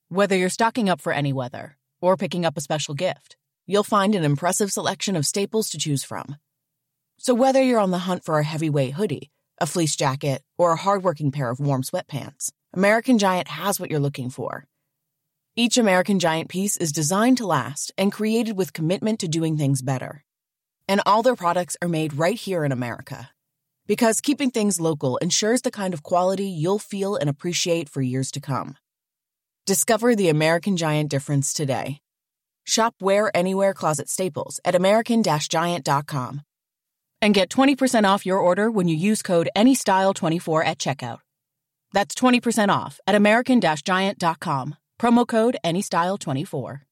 Whether 0.09 0.35
you're 0.35 0.49
stocking 0.49 0.89
up 0.89 0.99
for 0.99 1.13
any 1.13 1.31
weather 1.31 1.77
or 2.01 2.17
picking 2.17 2.43
up 2.43 2.57
a 2.57 2.61
special 2.61 2.95
gift, 2.95 3.37
you'll 3.65 3.83
find 3.83 4.13
an 4.13 4.25
impressive 4.25 4.73
selection 4.73 5.15
of 5.15 5.25
staples 5.25 5.69
to 5.69 5.77
choose 5.77 6.03
from. 6.03 6.35
So 7.17 7.33
whether 7.33 7.63
you're 7.63 7.79
on 7.79 7.91
the 7.91 7.99
hunt 7.99 8.25
for 8.25 8.39
a 8.39 8.43
heavyweight 8.43 8.95
hoodie, 8.95 9.31
a 9.57 9.65
fleece 9.65 9.95
jacket, 9.95 10.43
or 10.57 10.73
a 10.73 10.77
hardworking 10.77 11.31
pair 11.31 11.49
of 11.49 11.61
warm 11.61 11.81
sweatpants, 11.81 12.51
American 12.73 13.17
Giant 13.17 13.47
has 13.47 13.79
what 13.79 13.89
you're 13.89 14.01
looking 14.01 14.29
for. 14.29 14.67
Each 15.55 15.77
American 15.77 16.19
Giant 16.19 16.49
piece 16.49 16.75
is 16.75 16.91
designed 16.91 17.37
to 17.37 17.47
last 17.47 17.93
and 17.97 18.11
created 18.11 18.57
with 18.57 18.73
commitment 18.73 19.21
to 19.21 19.29
doing 19.29 19.55
things 19.55 19.81
better. 19.81 20.25
And 20.89 21.01
all 21.05 21.23
their 21.23 21.37
products 21.37 21.77
are 21.81 21.87
made 21.87 22.15
right 22.15 22.37
here 22.37 22.65
in 22.65 22.73
America. 22.73 23.29
Because 23.87 24.21
keeping 24.21 24.51
things 24.51 24.79
local 24.79 25.17
ensures 25.17 25.61
the 25.61 25.71
kind 25.71 25.93
of 25.93 26.03
quality 26.03 26.47
you'll 26.47 26.79
feel 26.79 27.15
and 27.15 27.29
appreciate 27.29 27.89
for 27.89 28.01
years 28.01 28.31
to 28.31 28.41
come. 28.41 28.77
Discover 29.65 30.15
the 30.15 30.29
American 30.29 30.77
Giant 30.77 31.09
difference 31.09 31.53
today. 31.53 31.99
Shop 32.65 32.95
Wear 32.99 33.31
Anywhere 33.33 33.73
Closet 33.73 34.09
Staples 34.09 34.59
at 34.65 34.75
American-Giant.com. 34.75 36.41
And 37.21 37.33
get 37.33 37.49
20% 37.49 38.03
off 38.03 38.25
your 38.25 38.39
order 38.39 38.69
when 38.69 38.89
you 38.89 38.95
use 38.95 39.21
code 39.21 39.49
ANYSTYLE24 39.55 40.65
at 40.65 40.77
checkout. 40.77 41.19
That's 41.93 42.13
20% 42.13 42.69
off 42.69 42.99
at 43.07 43.15
American-Giant.com. 43.15 44.75
Promo 44.99 45.27
code 45.27 45.57
ANYSTYLE24. 45.63 46.86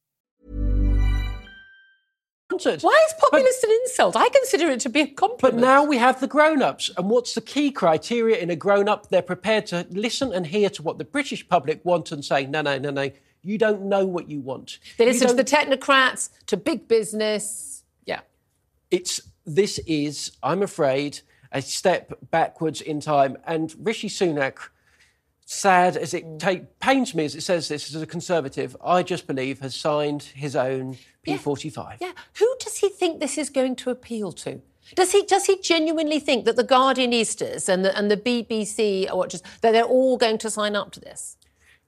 Why 2.50 3.06
is 3.08 3.14
populist 3.20 3.62
but, 3.62 3.70
an 3.70 3.78
insult? 3.84 4.16
I 4.16 4.30
consider 4.30 4.70
it 4.70 4.80
to 4.82 4.90
be 4.90 5.02
a 5.02 5.08
compliment. 5.08 5.60
But 5.60 5.68
now 5.68 5.84
we 5.84 5.98
have 5.98 6.20
the 6.20 6.28
grown 6.28 6.62
ups. 6.62 6.92
And 6.96 7.10
what's 7.10 7.34
the 7.34 7.42
key 7.42 7.72
criteria 7.72 8.38
in 8.38 8.50
a 8.50 8.56
grown 8.56 8.88
up? 8.88 9.10
They're 9.10 9.22
prepared 9.22 9.66
to 9.68 9.88
listen 9.90 10.32
and 10.32 10.46
hear 10.46 10.70
to 10.72 10.84
what 10.84 10.98
the 10.98 11.06
British 11.06 11.48
public 11.48 11.84
want 11.84 12.12
and 12.12 12.24
say, 12.24 12.46
no, 12.46 12.62
no, 12.62 12.78
no, 12.78 12.92
no, 12.92 13.12
you 13.42 13.58
don't 13.58 13.84
know 13.84 14.06
what 14.06 14.30
you 14.30 14.42
want. 14.42 14.80
They 14.98 15.06
listen 15.06 15.28
to 15.28 15.34
the 15.34 15.44
technocrats, 15.44 16.30
to 16.46 16.58
big 16.58 16.88
business. 16.88 17.84
Yeah. 18.06 18.22
It's 18.92 19.22
this 19.46 19.80
is, 19.80 20.32
I'm 20.42 20.62
afraid, 20.62 21.22
a 21.52 21.62
step 21.62 22.14
backwards 22.32 22.82
in 22.82 23.00
time. 23.00 23.38
And 23.46 23.76
Rishi 23.80 24.10
Sunak 24.10 24.70
sad 25.46 25.96
as 25.96 26.14
it 26.14 26.26
mm. 26.26 26.40
take, 26.40 26.80
pains 26.80 27.16
me 27.16 27.24
as 27.24 27.36
it 27.36 27.42
says 27.42 27.68
this 27.68 27.94
as 27.94 28.02
a 28.02 28.08
conservative, 28.08 28.76
I 28.84 29.04
just 29.04 29.28
believe 29.28 29.60
has 29.60 29.76
signed 29.76 30.24
his 30.24 30.56
own 30.56 30.98
P45. 31.26 31.98
Yeah. 32.02 32.08
yeah. 32.08 32.12
Who 32.40 32.56
does 32.60 32.78
he 32.78 32.90
think 32.90 33.20
this 33.20 33.38
is 33.38 33.50
going 33.50 33.76
to 33.78 33.92
appeal 33.92 34.32
to? 34.34 34.62
Does 34.94 35.12
he 35.12 35.24
does 35.24 35.46
he 35.46 35.60
genuinely 35.62 36.20
think 36.20 36.46
that 36.46 36.58
the 36.58 36.64
Guardianistas 36.64 37.68
and 37.68 37.84
the 37.84 37.98
and 37.98 38.12
the 38.12 38.18
BBC 38.18 39.08
that 39.62 39.72
they're 39.72 39.84
all 39.84 40.16
going 40.18 40.38
to 40.40 40.50
sign 40.50 40.76
up 40.76 40.92
to 40.92 41.00
this? 41.00 41.38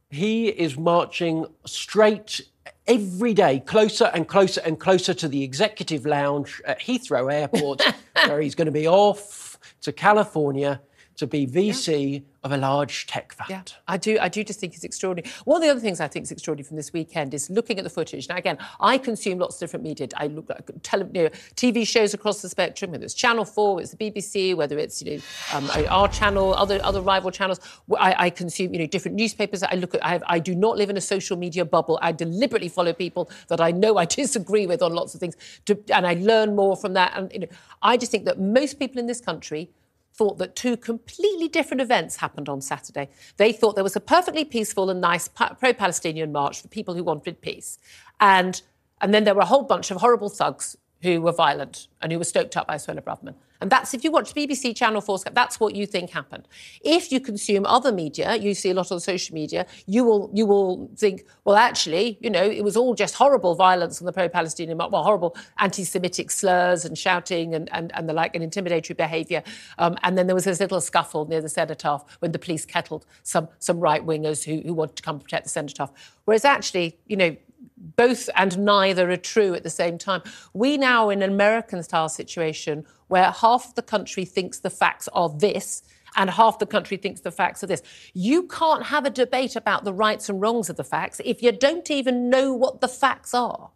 He 0.09 0.47
is 0.47 0.77
marching 0.77 1.45
straight 1.65 2.41
every 2.87 3.33
day 3.33 3.59
closer 3.59 4.05
and 4.05 4.27
closer 4.27 4.61
and 4.65 4.79
closer 4.79 5.13
to 5.13 5.27
the 5.27 5.43
executive 5.43 6.05
lounge 6.05 6.59
at 6.65 6.79
Heathrow 6.79 7.31
Airport, 7.31 7.83
where 8.25 8.41
he's 8.41 8.55
going 8.55 8.65
to 8.65 8.71
be 8.71 8.87
off 8.87 9.59
to 9.81 9.91
California 9.91 10.81
to 11.17 11.25
be 11.27 11.45
VC 11.47 12.13
yeah. 12.13 12.19
of 12.43 12.51
a 12.51 12.57
large 12.57 13.07
tech 13.07 13.33
fund. 13.33 13.50
Yeah, 13.50 13.63
I 13.88 13.97
do. 13.97 14.17
I 14.21 14.29
do 14.29 14.43
just 14.43 14.59
think 14.59 14.75
it's 14.75 14.83
extraordinary. 14.83 15.31
One 15.45 15.57
of 15.57 15.63
the 15.63 15.69
other 15.69 15.79
things 15.79 16.00
I 16.00 16.07
think 16.07 16.24
is 16.24 16.31
extraordinary 16.31 16.67
from 16.67 16.77
this 16.77 16.93
weekend 16.93 17.33
is 17.33 17.50
looking 17.50 17.79
at 17.79 17.83
the 17.83 17.89
footage. 17.89 18.29
Now, 18.29 18.38
again, 18.38 18.57
I 18.79 18.97
consume 19.00 19.39
lots 19.39 19.55
of 19.55 19.59
different 19.62 19.83
media. 19.83 20.07
I 20.15 20.27
look 20.27 20.50
at 20.50 20.83
tele, 20.83 21.09
you 21.13 21.24
know, 21.24 21.29
TV 21.55 21.88
shows 21.88 22.13
across 22.13 22.41
the 22.41 22.50
spectrum, 22.50 22.91
whether 22.91 23.03
it's 23.03 23.15
Channel 23.15 23.45
Four, 23.45 23.75
whether 23.75 23.83
it's 23.83 23.93
the 23.93 24.12
BBC, 24.12 24.55
whether 24.55 24.77
it's 24.77 25.01
you 25.01 25.17
know 25.17 25.21
um, 25.53 25.69
our 25.89 26.07
channel, 26.07 26.53
other 26.53 26.79
other 26.83 27.01
rival 27.01 27.31
channels. 27.31 27.59
I, 28.00 28.15
I, 28.25 28.29
consume 28.29 28.74
you 28.74 28.79
know 28.79 28.88
different 28.88 29.17
newspapers. 29.17 29.63
I 29.63 29.74
look 29.74 29.95
at. 29.95 30.05
I, 30.05 30.09
have, 30.09 30.24
I 30.27 30.39
do 30.39 30.53
not 30.53 30.77
live 30.77 30.91
in 30.91 30.97
a 30.97 31.01
social 31.01 31.36
media 31.36 31.65
bubble. 31.65 31.97
I 32.01 32.12
deliberately 32.12 32.69
follow 32.69 32.93
people 32.93 33.29
that 33.47 33.59
I 33.59 33.71
know 33.71 33.97
I 33.97 34.05
disagree 34.21 34.67
with 34.67 34.83
on 34.83 34.93
lots 34.93 35.15
of 35.15 35.19
things, 35.19 35.36
to, 35.65 35.77
and 35.91 36.05
I 36.05 36.13
learn 36.13 36.55
more 36.55 36.77
from 36.77 36.93
that. 36.93 37.13
And 37.17 37.31
you 37.33 37.39
know, 37.39 37.47
I 37.81 37.97
just 37.97 38.12
think 38.12 38.25
that 38.25 38.39
most 38.39 38.77
people 38.77 39.00
in 39.00 39.07
this 39.07 39.19
country 39.19 39.71
thought 40.17 40.38
that 40.39 40.55
two 40.55 40.75
completely 40.75 41.47
different 41.47 41.81
events 41.81 42.15
happened 42.17 42.50
on 42.50 42.59
Saturday. 42.62 43.09
They 43.38 43.51
thought 43.51 43.75
there 43.75 43.83
was 43.83 43.95
a 43.95 44.00
perfectly 44.01 44.43
peaceful 44.43 44.89
and 44.89 45.00
nice 45.00 45.27
pro 45.27 45.74
Palestinian 45.74 46.31
march 46.31 46.62
for 46.62 46.67
people 46.67 46.95
who 46.95 47.03
wanted 47.03 47.41
peace. 47.41 47.77
And, 48.19 48.62
and 49.00 49.13
then 49.13 49.24
there 49.24 49.36
were 49.36 49.41
a 49.41 49.45
whole 49.45 49.63
bunch 49.63 49.91
of 49.91 49.97
horrible 49.97 50.29
thugs 50.29 50.75
who 51.03 51.21
were 51.21 51.31
violent 51.31 51.88
and 52.01 52.12
who 52.12 52.17
were 52.17 52.24
stoked 52.24 52.57
up 52.57 52.67
by 52.67 52.75
Suella 52.75 53.01
Braverman. 53.01 53.36
And 53.61 53.69
that's 53.69 53.93
if 53.93 54.03
you 54.03 54.11
watch 54.11 54.33
BBC 54.33 54.75
Channel 54.75 55.01
4, 55.01 55.19
that's 55.33 55.59
what 55.59 55.75
you 55.75 55.85
think 55.85 56.11
happened. 56.11 56.47
If 56.81 57.11
you 57.11 57.19
consume 57.19 57.65
other 57.65 57.91
media, 57.91 58.35
you 58.35 58.53
see 58.53 58.69
a 58.69 58.73
lot 58.73 58.91
on 58.91 58.99
social 58.99 59.33
media, 59.33 59.65
you 59.85 60.03
will 60.03 60.29
you 60.33 60.45
will 60.45 60.89
think, 60.95 61.25
well, 61.45 61.55
actually, 61.55 62.17
you 62.21 62.29
know, 62.29 62.43
it 62.43 62.63
was 62.63 62.77
all 62.77 62.93
just 62.93 63.15
horrible 63.15 63.55
violence 63.55 64.01
on 64.01 64.05
the 64.05 64.13
pro-Palestinian, 64.13 64.77
well, 64.77 65.03
horrible 65.03 65.35
anti-Semitic 65.59 66.31
slurs 66.31 66.85
and 66.85 66.97
shouting 66.97 67.55
and, 67.55 67.69
and, 67.73 67.91
and 67.95 68.07
the 68.07 68.13
like, 68.13 68.35
and 68.35 68.43
intimidatory 68.43 68.95
behaviour. 68.95 69.43
Um, 69.77 69.97
and 70.03 70.17
then 70.17 70.27
there 70.27 70.35
was 70.35 70.45
this 70.45 70.59
little 70.59 70.81
scuffle 70.81 71.25
near 71.25 71.41
the 71.41 71.49
cenotaph 71.49 72.05
when 72.19 72.31
the 72.31 72.39
police 72.39 72.65
kettled 72.65 73.05
some 73.23 73.47
some 73.59 73.79
right-wingers 73.79 74.43
who, 74.43 74.65
who 74.65 74.73
wanted 74.73 74.95
to 74.97 75.03
come 75.03 75.19
protect 75.19 75.45
the 75.45 75.49
cenotaph. 75.49 75.91
Whereas 76.25 76.45
actually, 76.45 76.97
you 77.07 77.17
know, 77.17 77.35
both 77.77 78.29
and 78.36 78.57
neither 78.57 79.09
are 79.09 79.17
true 79.17 79.53
at 79.53 79.63
the 79.63 79.69
same 79.69 79.97
time. 79.97 80.21
We 80.53 80.77
now 80.77 81.09
in 81.09 81.21
an 81.21 81.31
American 81.31 81.83
style 81.83 82.09
situation 82.09 82.86
where 83.07 83.31
half 83.31 83.75
the 83.75 83.81
country 83.81 84.25
thinks 84.25 84.59
the 84.59 84.69
facts 84.69 85.07
are 85.13 85.29
this 85.29 85.83
and 86.15 86.29
half 86.29 86.59
the 86.59 86.65
country 86.65 86.97
thinks 86.97 87.21
the 87.21 87.31
facts 87.31 87.63
are 87.63 87.67
this. 87.67 87.83
You 88.13 88.43
can't 88.47 88.83
have 88.83 89.05
a 89.05 89.09
debate 89.09 89.55
about 89.55 89.83
the 89.83 89.93
rights 89.93 90.29
and 90.29 90.41
wrongs 90.41 90.69
of 90.69 90.75
the 90.75 90.83
facts 90.83 91.21
if 91.24 91.41
you 91.43 91.51
don't 91.51 91.89
even 91.91 92.29
know 92.29 92.53
what 92.53 92.81
the 92.81 92.88
facts 92.88 93.33
are. 93.33 93.69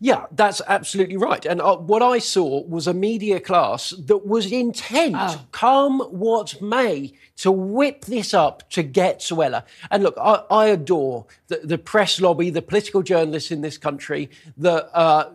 Yeah, 0.00 0.26
that's 0.32 0.60
absolutely 0.66 1.16
right. 1.16 1.44
And 1.44 1.60
uh, 1.60 1.76
what 1.76 2.02
I 2.02 2.18
saw 2.18 2.62
was 2.64 2.86
a 2.86 2.94
media 2.94 3.40
class 3.40 3.90
that 3.90 4.26
was 4.26 4.50
intent, 4.52 5.16
Oh. 5.18 5.40
come 5.52 6.00
what 6.00 6.60
may, 6.60 7.12
to 7.38 7.52
whip 7.52 8.04
this 8.06 8.32
up 8.34 8.68
to 8.70 8.82
get 8.82 9.20
Suella. 9.20 9.62
And 9.90 10.02
look, 10.02 10.16
I, 10.20 10.42
I 10.50 10.66
adore 10.66 11.26
the, 11.48 11.60
the 11.64 11.78
press 11.78 12.20
lobby, 12.20 12.50
the 12.50 12.62
political 12.62 13.02
journalists 13.02 13.50
in 13.50 13.60
this 13.60 13.78
country 13.78 14.30
that 14.56 14.88
uh, 14.96 15.30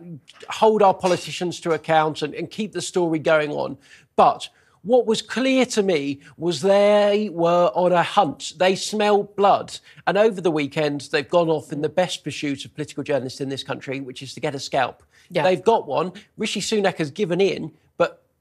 hold 0.48 0.82
our 0.82 0.94
politicians 0.94 1.60
to 1.60 1.72
account 1.72 2.22
and, 2.22 2.34
and 2.34 2.50
keep 2.50 2.72
the 2.72 2.82
story 2.82 3.18
going 3.18 3.50
on. 3.52 3.78
But 4.16 4.48
what 4.82 5.06
was 5.06 5.22
clear 5.22 5.64
to 5.66 5.82
me 5.82 6.20
was 6.36 6.60
they 6.60 7.30
were 7.32 7.70
on 7.74 7.92
a 7.92 8.02
hunt. 8.02 8.54
They 8.56 8.74
smelled 8.74 9.36
blood. 9.36 9.78
And 10.06 10.18
over 10.18 10.40
the 10.40 10.50
weekend, 10.50 11.08
they've 11.12 11.28
gone 11.28 11.48
off 11.48 11.72
in 11.72 11.82
the 11.82 11.88
best 11.88 12.24
pursuit 12.24 12.64
of 12.64 12.74
political 12.74 13.02
journalists 13.02 13.40
in 13.40 13.48
this 13.48 13.62
country, 13.62 14.00
which 14.00 14.22
is 14.22 14.34
to 14.34 14.40
get 14.40 14.54
a 14.54 14.60
scalp. 14.60 15.02
Yeah. 15.30 15.44
They've 15.44 15.62
got 15.62 15.86
one. 15.86 16.12
Rishi 16.36 16.60
Sunak 16.60 16.96
has 16.98 17.10
given 17.10 17.40
in, 17.40 17.72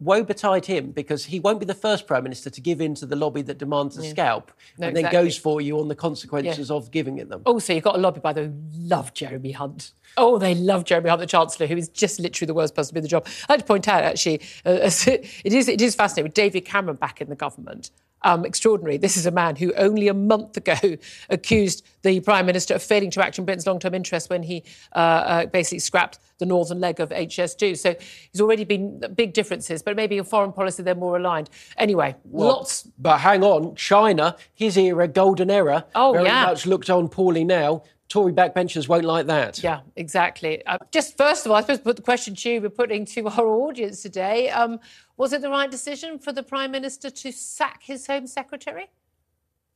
woe 0.02 0.24
betide 0.24 0.66
him 0.66 0.92
because 0.92 1.26
he 1.26 1.40
won't 1.40 1.60
be 1.60 1.66
the 1.66 1.76
first 1.76 2.08
Prime 2.08 2.24
Minister 2.24 2.50
to 2.50 2.60
give 2.60 2.82
in 2.82 2.96
to 2.96 3.06
the 3.06 3.16
lobby 3.16 3.44
that 3.44 3.60
demands 3.60 3.98
a 3.98 4.04
scalp 4.04 4.52
No, 4.78 4.88
and 4.88 4.98
then 4.98 5.12
goes 5.12 5.38
for 5.38 5.62
you 5.62 5.80
on 5.80 5.88
the 5.88 5.96
consequences 5.96 6.72
of 6.72 6.92
giving 6.92 7.20
it 7.20 7.30
them. 7.30 7.44
Also, 7.46 7.74
you've 7.74 7.84
got 7.84 7.96
a 7.96 8.00
lobby, 8.00 8.20
by 8.20 8.34
the 8.34 8.52
love 8.76 9.14
Jeremy 9.14 9.52
Hunt. 9.52 9.92
Oh, 10.18 10.38
they 10.40 10.56
love 10.56 10.86
Jeremy 10.86 11.10
Hunt, 11.10 11.22
the 11.22 11.28
Chancellor, 11.28 11.68
who 11.68 11.78
is 11.78 11.88
just 11.88 12.20
literally 12.20 12.48
the 12.48 12.54
worst 12.54 12.76
person 12.76 12.90
to 12.90 12.94
be 12.96 13.00
in 13.00 13.04
the 13.04 13.10
job. 13.10 13.28
I'd 13.44 13.54
like 13.54 13.60
to 13.60 13.66
point 13.66 13.88
out, 13.88 14.04
actually, 14.04 14.42
uh, 14.66 14.80
it, 15.08 15.54
is, 15.54 15.70
it 15.70 15.82
is 15.82 15.96
fascinating 15.96 16.26
with 16.26 16.34
David 16.34 16.62
Cameron 16.66 16.98
back 16.98 17.22
in 17.22 17.30
the 17.30 17.36
government. 17.36 17.92
Um, 18.24 18.46
extraordinary. 18.46 18.98
This 18.98 19.18
is 19.18 19.26
a 19.26 19.32
man 19.32 19.56
who 19.56 19.74
only 19.74 20.08
a 20.08 20.14
month 20.14 20.56
ago 20.56 20.76
accused 21.30 21.84
the 22.04 22.20
Prime 22.20 22.46
Minister 22.46 22.76
of 22.76 22.84
failing 22.84 23.10
to 23.12 23.26
act 23.26 23.40
in 23.40 23.46
Britain's 23.46 23.66
long 23.66 23.80
term 23.80 23.94
interests 23.96 24.30
when 24.30 24.44
he 24.44 24.64
uh, 24.96 25.00
uh, 25.00 25.46
basically 25.48 25.80
scrapped 25.80 26.20
the 26.38 26.46
northern 26.46 26.80
leg 26.80 27.00
of 27.00 27.10
HS2. 27.10 27.78
So 27.78 27.96
he's 28.32 28.42
already 28.42 28.64
been 28.64 29.02
big 29.16 29.34
differences, 29.34 29.82
but 29.82 29.96
maybe 29.96 30.18
in 30.18 30.24
foreign 30.24 30.52
policy 30.52 30.84
they're 30.84 30.94
more 30.96 31.18
aligned. 31.18 31.50
Anyway, 31.78 32.16
lots. 32.32 32.88
But 33.00 33.20
hang 33.20 33.44
on, 33.44 33.76
China, 33.76 34.36
his 34.54 34.78
era, 34.78 35.08
golden 35.08 35.50
era, 35.50 35.86
Oh, 35.96 36.14
very 36.14 36.26
yeah. 36.26 36.46
much 36.46 36.66
looked 36.66 36.90
on 36.90 37.10
poorly 37.10 37.44
now. 37.44 37.84
Tory 38.12 38.34
backbenchers 38.34 38.90
won't 38.90 39.06
like 39.06 39.28
that. 39.28 39.64
Yeah, 39.64 39.80
exactly. 39.96 40.66
Uh, 40.66 40.78
just 40.92 41.16
first 41.18 41.46
of 41.46 41.52
all, 41.52 41.58
I 41.58 41.62
suppose 41.62 41.80
put 41.80 41.96
the 41.96 42.02
question 42.02 42.36
to 42.36 42.50
you 42.50 42.62
we're 42.62 42.70
putting 42.70 43.06
to 43.06 43.30
our 43.30 43.48
audience 43.64 44.02
today. 44.02 44.50
Um, 44.50 44.82
was 45.16 45.32
it 45.32 45.42
the 45.42 45.50
right 45.50 45.72
decision 45.72 46.20
for 46.20 46.34
the 46.34 46.44
Prime 46.44 46.72
Minister 46.72 47.10
to 47.10 47.32
sack 47.32 47.84
his 47.84 48.06
Home 48.08 48.28
Secretary? 48.28 48.90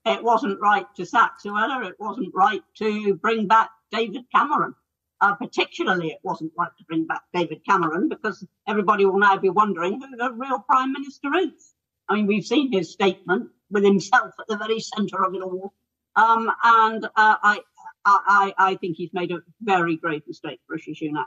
It 0.05 0.21
wasn't 0.21 0.59
right 0.59 0.85
to 0.97 1.05
sack 1.05 1.39
Suella. 1.41 1.87
It 1.87 1.95
wasn't 1.97 2.35
right 2.35 2.61
to 2.79 3.13
bring 3.15 3.47
back 3.47 3.69
David 3.89 4.25
Cameron. 4.35 4.75
Uh, 5.21 5.33
particularly, 5.35 6.09
it 6.09 6.19
wasn't 6.23 6.51
right 6.57 6.75
to 6.77 6.83
bring 6.83 7.05
back 7.05 7.21
David 7.33 7.61
Cameron 7.65 8.09
because 8.09 8.45
everybody 8.67 9.05
will 9.05 9.17
now 9.17 9.37
be 9.37 9.49
wondering 9.49 10.01
who 10.01 10.17
the 10.17 10.33
real 10.33 10.59
Prime 10.59 10.91
Minister 10.91 11.33
is. 11.35 11.73
I 12.09 12.15
mean, 12.15 12.27
we've 12.27 12.45
seen 12.45 12.73
his 12.73 12.91
statement 12.91 13.49
with 13.71 13.85
himself 13.85 14.33
at 14.37 14.47
the 14.47 14.57
very 14.57 14.81
centre 14.81 15.23
of 15.23 15.33
it 15.33 15.41
all. 15.41 15.73
Um, 16.17 16.49
and 16.63 17.05
uh, 17.05 17.09
I, 17.15 17.59
I, 18.05 18.53
I 18.57 18.75
think 18.75 18.97
he's 18.97 19.13
made 19.13 19.31
a 19.31 19.39
very 19.61 19.97
grave 19.97 20.21
mistake, 20.27 20.59
Rishi 20.69 20.93
Sunak. 20.93 21.25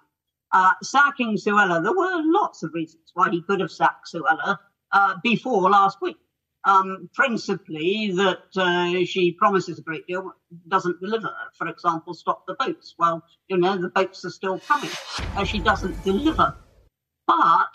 Uh, 0.53 0.73
sacking 0.83 1.37
Suella, 1.37 1.83
there 1.83 1.93
were 1.93 2.23
lots 2.25 2.63
of 2.63 2.73
reasons 2.73 3.11
why 3.15 3.31
he 3.31 3.43
could 3.43 3.61
have 3.61 3.71
sacked 3.71 4.09
Suella 4.13 4.59
uh, 4.93 5.15
before 5.23 5.69
last 5.71 5.99
week. 6.01 6.17
Um, 6.65 7.09
principally 7.15 8.13
that 8.17 8.43
uh, 8.57 9.05
she 9.05 9.33
promises 9.33 9.79
a 9.79 9.83
great 9.83 10.07
deal, 10.07 10.33
doesn't 10.67 11.01
deliver. 11.01 11.31
For 11.57 11.69
example, 11.69 12.15
stop 12.15 12.45
the 12.47 12.55
boats. 12.55 12.95
Well, 12.99 13.23
you 13.49 13.57
know, 13.57 13.77
the 13.79 13.89
boats 13.89 14.25
are 14.25 14.31
still 14.31 14.59
coming. 14.59 14.91
She 15.47 15.61
doesn't 15.61 16.03
deliver. 16.05 16.57
But 17.27 17.75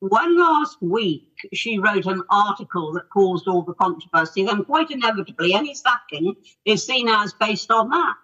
when 0.00 0.38
last 0.38 0.78
week 0.82 1.32
she 1.54 1.78
wrote 1.78 2.06
an 2.06 2.22
article 2.28 2.92
that 2.92 3.08
caused 3.10 3.48
all 3.48 3.62
the 3.62 3.74
controversy, 3.74 4.44
then 4.44 4.64
quite 4.64 4.90
inevitably 4.90 5.54
any 5.54 5.74
sacking 5.74 6.34
is 6.64 6.84
seen 6.84 7.08
as 7.08 7.32
based 7.32 7.70
on 7.70 7.88
that. 7.90 8.14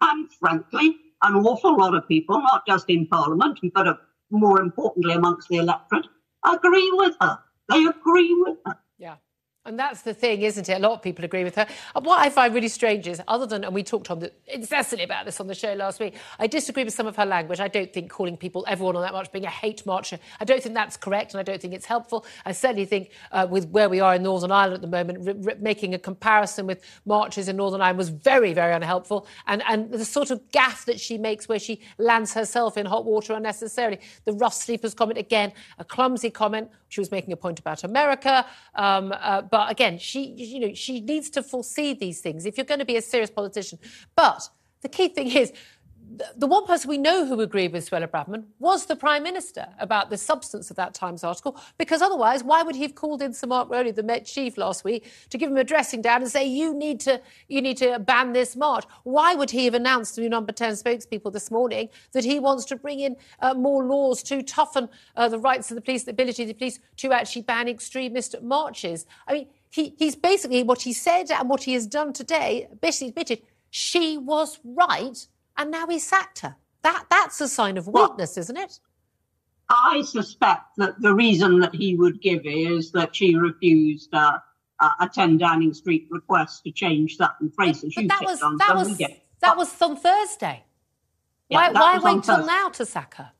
And 0.00 0.32
frankly, 0.34 0.96
an 1.22 1.34
awful 1.36 1.76
lot 1.78 1.94
of 1.94 2.06
people, 2.08 2.40
not 2.40 2.66
just 2.66 2.88
in 2.88 3.06
Parliament, 3.06 3.58
but 3.74 3.88
uh, 3.88 3.94
more 4.30 4.60
importantly 4.60 5.14
amongst 5.14 5.48
the 5.48 5.56
electorate, 5.56 6.06
agree 6.44 6.90
with 6.94 7.14
her. 7.20 7.38
They 7.68 7.84
agree 7.86 8.34
with 8.44 8.58
her. 8.66 8.78
And 9.64 9.78
that's 9.78 10.02
the 10.02 10.12
thing, 10.12 10.42
isn't 10.42 10.68
it? 10.68 10.72
A 10.72 10.78
lot 10.80 10.90
of 10.90 11.02
people 11.02 11.24
agree 11.24 11.44
with 11.44 11.54
her. 11.54 11.68
What 11.94 12.18
I 12.18 12.30
find 12.30 12.52
really 12.52 12.66
strange 12.66 13.06
is, 13.06 13.22
other 13.28 13.46
than, 13.46 13.62
and 13.62 13.72
we 13.72 13.84
talked 13.84 14.10
on 14.10 14.18
the, 14.18 14.32
incessantly 14.48 15.04
about 15.04 15.24
this 15.24 15.38
on 15.38 15.46
the 15.46 15.54
show 15.54 15.72
last 15.74 16.00
week, 16.00 16.16
I 16.40 16.48
disagree 16.48 16.82
with 16.82 16.94
some 16.94 17.06
of 17.06 17.14
her 17.14 17.24
language. 17.24 17.60
I 17.60 17.68
don't 17.68 17.92
think 17.92 18.10
calling 18.10 18.36
people, 18.36 18.64
everyone 18.66 18.96
on 18.96 19.02
that 19.02 19.12
march, 19.12 19.30
being 19.30 19.44
a 19.44 19.50
hate 19.50 19.86
marcher, 19.86 20.18
I 20.40 20.44
don't 20.44 20.60
think 20.60 20.74
that's 20.74 20.96
correct 20.96 21.32
and 21.32 21.38
I 21.38 21.44
don't 21.44 21.60
think 21.62 21.74
it's 21.74 21.86
helpful. 21.86 22.26
I 22.44 22.50
certainly 22.50 22.86
think 22.86 23.12
uh, 23.30 23.46
with 23.48 23.68
where 23.68 23.88
we 23.88 24.00
are 24.00 24.16
in 24.16 24.24
Northern 24.24 24.50
Ireland 24.50 24.74
at 24.74 24.80
the 24.80 24.88
moment, 24.88 25.28
r- 25.28 25.52
r- 25.52 25.58
making 25.60 25.94
a 25.94 25.98
comparison 25.98 26.66
with 26.66 26.82
marches 27.06 27.46
in 27.46 27.54
Northern 27.54 27.80
Ireland 27.80 27.98
was 27.98 28.08
very, 28.08 28.52
very 28.52 28.74
unhelpful. 28.74 29.28
And, 29.46 29.62
and 29.68 29.92
the 29.92 30.04
sort 30.04 30.32
of 30.32 30.42
gaffe 30.50 30.86
that 30.86 30.98
she 30.98 31.18
makes 31.18 31.48
where 31.48 31.60
she 31.60 31.80
lands 31.98 32.34
herself 32.34 32.76
in 32.76 32.84
hot 32.84 33.04
water 33.04 33.34
unnecessarily. 33.34 34.00
The 34.24 34.32
rough 34.32 34.54
sleepers 34.54 34.92
comment, 34.92 35.20
again, 35.20 35.52
a 35.78 35.84
clumsy 35.84 36.30
comment. 36.30 36.68
She 36.88 37.00
was 37.00 37.12
making 37.12 37.32
a 37.32 37.36
point 37.36 37.58
about 37.58 37.84
America. 37.84 38.44
Um, 38.74 39.14
uh, 39.18 39.42
but 39.52 39.70
again, 39.70 39.98
she, 39.98 40.28
you 40.30 40.60
know, 40.60 40.74
she 40.74 41.02
needs 41.02 41.28
to 41.28 41.42
foresee 41.42 41.92
these 41.92 42.20
things 42.22 42.46
if 42.46 42.56
you're 42.56 42.64
going 42.64 42.78
to 42.78 42.86
be 42.86 42.96
a 42.96 43.02
serious 43.02 43.30
politician. 43.30 43.78
But 44.16 44.48
the 44.80 44.88
key 44.88 45.08
thing 45.08 45.28
is, 45.28 45.52
the- 46.36 46.46
one 46.46 46.66
person 46.66 46.88
we 46.88 46.98
know 46.98 47.24
who 47.24 47.40
agreed 47.40 47.72
with 47.72 47.88
Suella 47.88 48.06
Braverman 48.06 48.44
was 48.58 48.86
the 48.86 48.96
Prime 48.96 49.22
Minister 49.22 49.68
about 49.78 50.10
the 50.10 50.16
substance 50.16 50.70
of 50.70 50.76
that 50.76 50.94
Times 50.94 51.24
article, 51.24 51.56
because 51.78 52.02
otherwise, 52.02 52.44
why 52.44 52.62
would 52.62 52.76
he 52.76 52.82
have 52.82 52.94
called 52.94 53.22
in 53.22 53.32
Sir 53.32 53.46
Mark 53.46 53.70
Rowley, 53.70 53.90
the 53.90 54.02
Met 54.02 54.24
Chief, 54.26 54.56
last 54.58 54.84
week 54.84 55.10
to 55.30 55.38
give 55.38 55.50
him 55.50 55.56
a 55.56 55.64
dressing 55.64 56.02
down 56.02 56.22
and 56.22 56.30
say, 56.30 56.44
you 56.44 56.74
need 56.74 57.00
to, 57.00 57.20
you 57.48 57.62
need 57.62 57.76
to 57.78 57.98
ban 57.98 58.32
this 58.32 58.56
march? 58.56 58.84
Why 59.04 59.34
would 59.34 59.50
he 59.50 59.64
have 59.64 59.74
announced 59.74 60.16
to 60.16 60.28
number 60.28 60.52
10 60.52 60.72
spokespeople 60.74 61.32
this 61.32 61.50
morning 61.50 61.88
that 62.12 62.24
he 62.24 62.38
wants 62.38 62.64
to 62.66 62.76
bring 62.76 63.00
in 63.00 63.16
uh, 63.40 63.54
more 63.54 63.84
laws 63.84 64.22
to 64.24 64.42
toughen 64.42 64.88
uh, 65.16 65.28
the 65.28 65.38
rights 65.38 65.70
of 65.70 65.76
the 65.76 65.80
police, 65.80 66.04
the 66.04 66.10
ability 66.10 66.42
of 66.42 66.48
the 66.48 66.54
police 66.54 66.78
to 66.96 67.12
actually 67.12 67.42
ban 67.42 67.68
extremist 67.68 68.40
marches? 68.42 69.06
I 69.26 69.32
mean, 69.32 69.46
he, 69.70 69.94
he's 69.98 70.16
basically 70.16 70.62
what 70.62 70.82
he 70.82 70.92
said 70.92 71.30
and 71.30 71.48
what 71.48 71.62
he 71.62 71.72
has 71.72 71.86
done 71.86 72.12
today, 72.12 72.68
basically 72.80 73.08
admitted 73.08 73.42
she 73.70 74.18
was 74.18 74.60
right 74.64 75.26
and 75.56 75.70
now 75.70 75.86
he 75.86 75.98
sacked 75.98 76.40
her. 76.40 76.56
That 76.82 77.06
that's 77.10 77.40
a 77.40 77.48
sign 77.48 77.76
of 77.76 77.86
weakness, 77.86 78.36
isn't 78.36 78.56
it? 78.56 78.80
I 79.68 80.02
suspect 80.02 80.76
that 80.76 81.00
the 81.00 81.14
reason 81.14 81.60
that 81.60 81.74
he 81.74 81.94
would 81.94 82.20
give 82.20 82.42
is 82.44 82.92
that 82.92 83.14
she 83.14 83.36
refused 83.36 84.12
uh, 84.12 84.38
a 84.80 85.08
10 85.08 85.38
Downing 85.38 85.72
Street 85.72 86.08
request 86.10 86.64
to 86.64 86.72
change 86.72 87.16
certain 87.16 87.50
phrases. 87.50 87.94
But 87.94 88.02
You 88.02 88.08
that 88.08 88.24
was 88.24 88.42
on 88.42 88.56
that 88.58 88.74
was 88.74 88.98
that 89.40 89.56
was 89.56 89.82
on 89.82 89.96
Thursday. 89.96 90.64
Yeah, 91.48 91.70
why 91.72 91.98
why 91.98 92.14
wait 92.14 92.24
till 92.24 92.44
now 92.44 92.68
to 92.70 92.84
sack 92.84 93.14
her? 93.14 93.32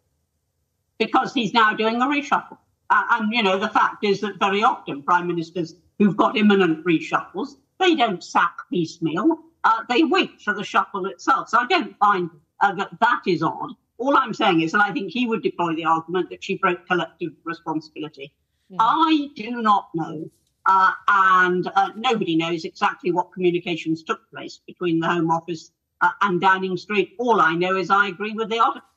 because 1.02 1.34
he's 1.34 1.52
now 1.52 1.74
doing 1.74 2.00
a 2.00 2.06
reshuffle. 2.06 2.58
Uh, 2.90 3.02
and, 3.12 3.32
you 3.32 3.42
know, 3.42 3.58
the 3.58 3.68
fact 3.68 4.04
is 4.04 4.20
that 4.20 4.38
very 4.38 4.62
often 4.62 5.02
prime 5.02 5.26
ministers 5.26 5.74
who've 5.98 6.16
got 6.16 6.36
imminent 6.36 6.84
reshuffles, 6.84 7.56
they 7.78 7.94
don't 7.94 8.22
sack 8.22 8.54
piecemeal. 8.70 9.38
Uh, 9.64 9.82
they 9.88 10.02
wait 10.02 10.40
for 10.40 10.54
the 10.54 10.64
shuffle 10.64 11.06
itself. 11.06 11.48
So 11.48 11.58
I 11.58 11.66
don't 11.66 11.96
find 11.98 12.30
uh, 12.60 12.74
that 12.74 12.90
that 13.00 13.22
is 13.26 13.42
odd. 13.42 13.70
All 13.98 14.16
I'm 14.16 14.34
saying 14.34 14.62
is 14.62 14.72
that 14.72 14.80
I 14.80 14.92
think 14.92 15.12
he 15.12 15.26
would 15.26 15.42
deploy 15.42 15.74
the 15.74 15.84
argument 15.84 16.30
that 16.30 16.42
she 16.42 16.56
broke 16.56 16.86
collective 16.86 17.32
responsibility. 17.44 18.32
I 18.78 19.28
do 19.36 19.62
not 19.62 19.90
know, 19.94 20.30
uh, 20.66 20.92
and 21.06 21.70
uh, 21.74 21.90
nobody 21.94 22.36
knows 22.36 22.64
exactly 22.64 23.12
what 23.12 23.32
communications 23.32 24.02
took 24.02 24.28
place 24.30 24.60
between 24.66 24.98
the 24.98 25.08
Home 25.08 25.30
Office 25.30 25.72
uh, 26.00 26.10
and 26.22 26.40
Downing 26.40 26.76
Street. 26.76 27.14
All 27.18 27.40
I 27.40 27.54
know 27.54 27.76
is 27.76 27.90
I 27.90 28.08
agree 28.08 28.32
with 28.32 28.48
the 28.48 28.58
article. 28.58 28.88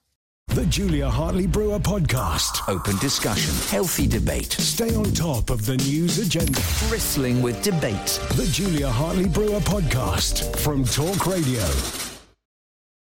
The 0.56 0.66
Julia 0.68 1.10
Hartley 1.10 1.48
Brewer 1.48 1.80
Podcast. 1.80 2.68
Open 2.70 2.96
discussion, 3.00 3.54
healthy 3.70 4.08
debate, 4.08 4.54
Stay 4.54 4.96
on 4.96 5.04
top 5.12 5.50
of 5.50 5.66
the 5.66 5.76
news 5.76 6.18
agenda. 6.18 6.62
bristling 6.88 7.42
with 7.42 7.62
debate. 7.62 8.20
The 8.36 8.48
Julia 8.54 8.90
Hartley 8.90 9.28
Brewer 9.28 9.60
Podcast 9.60 10.56
from 10.58 10.86
Talk 10.86 11.28
Radio. 11.28 12.15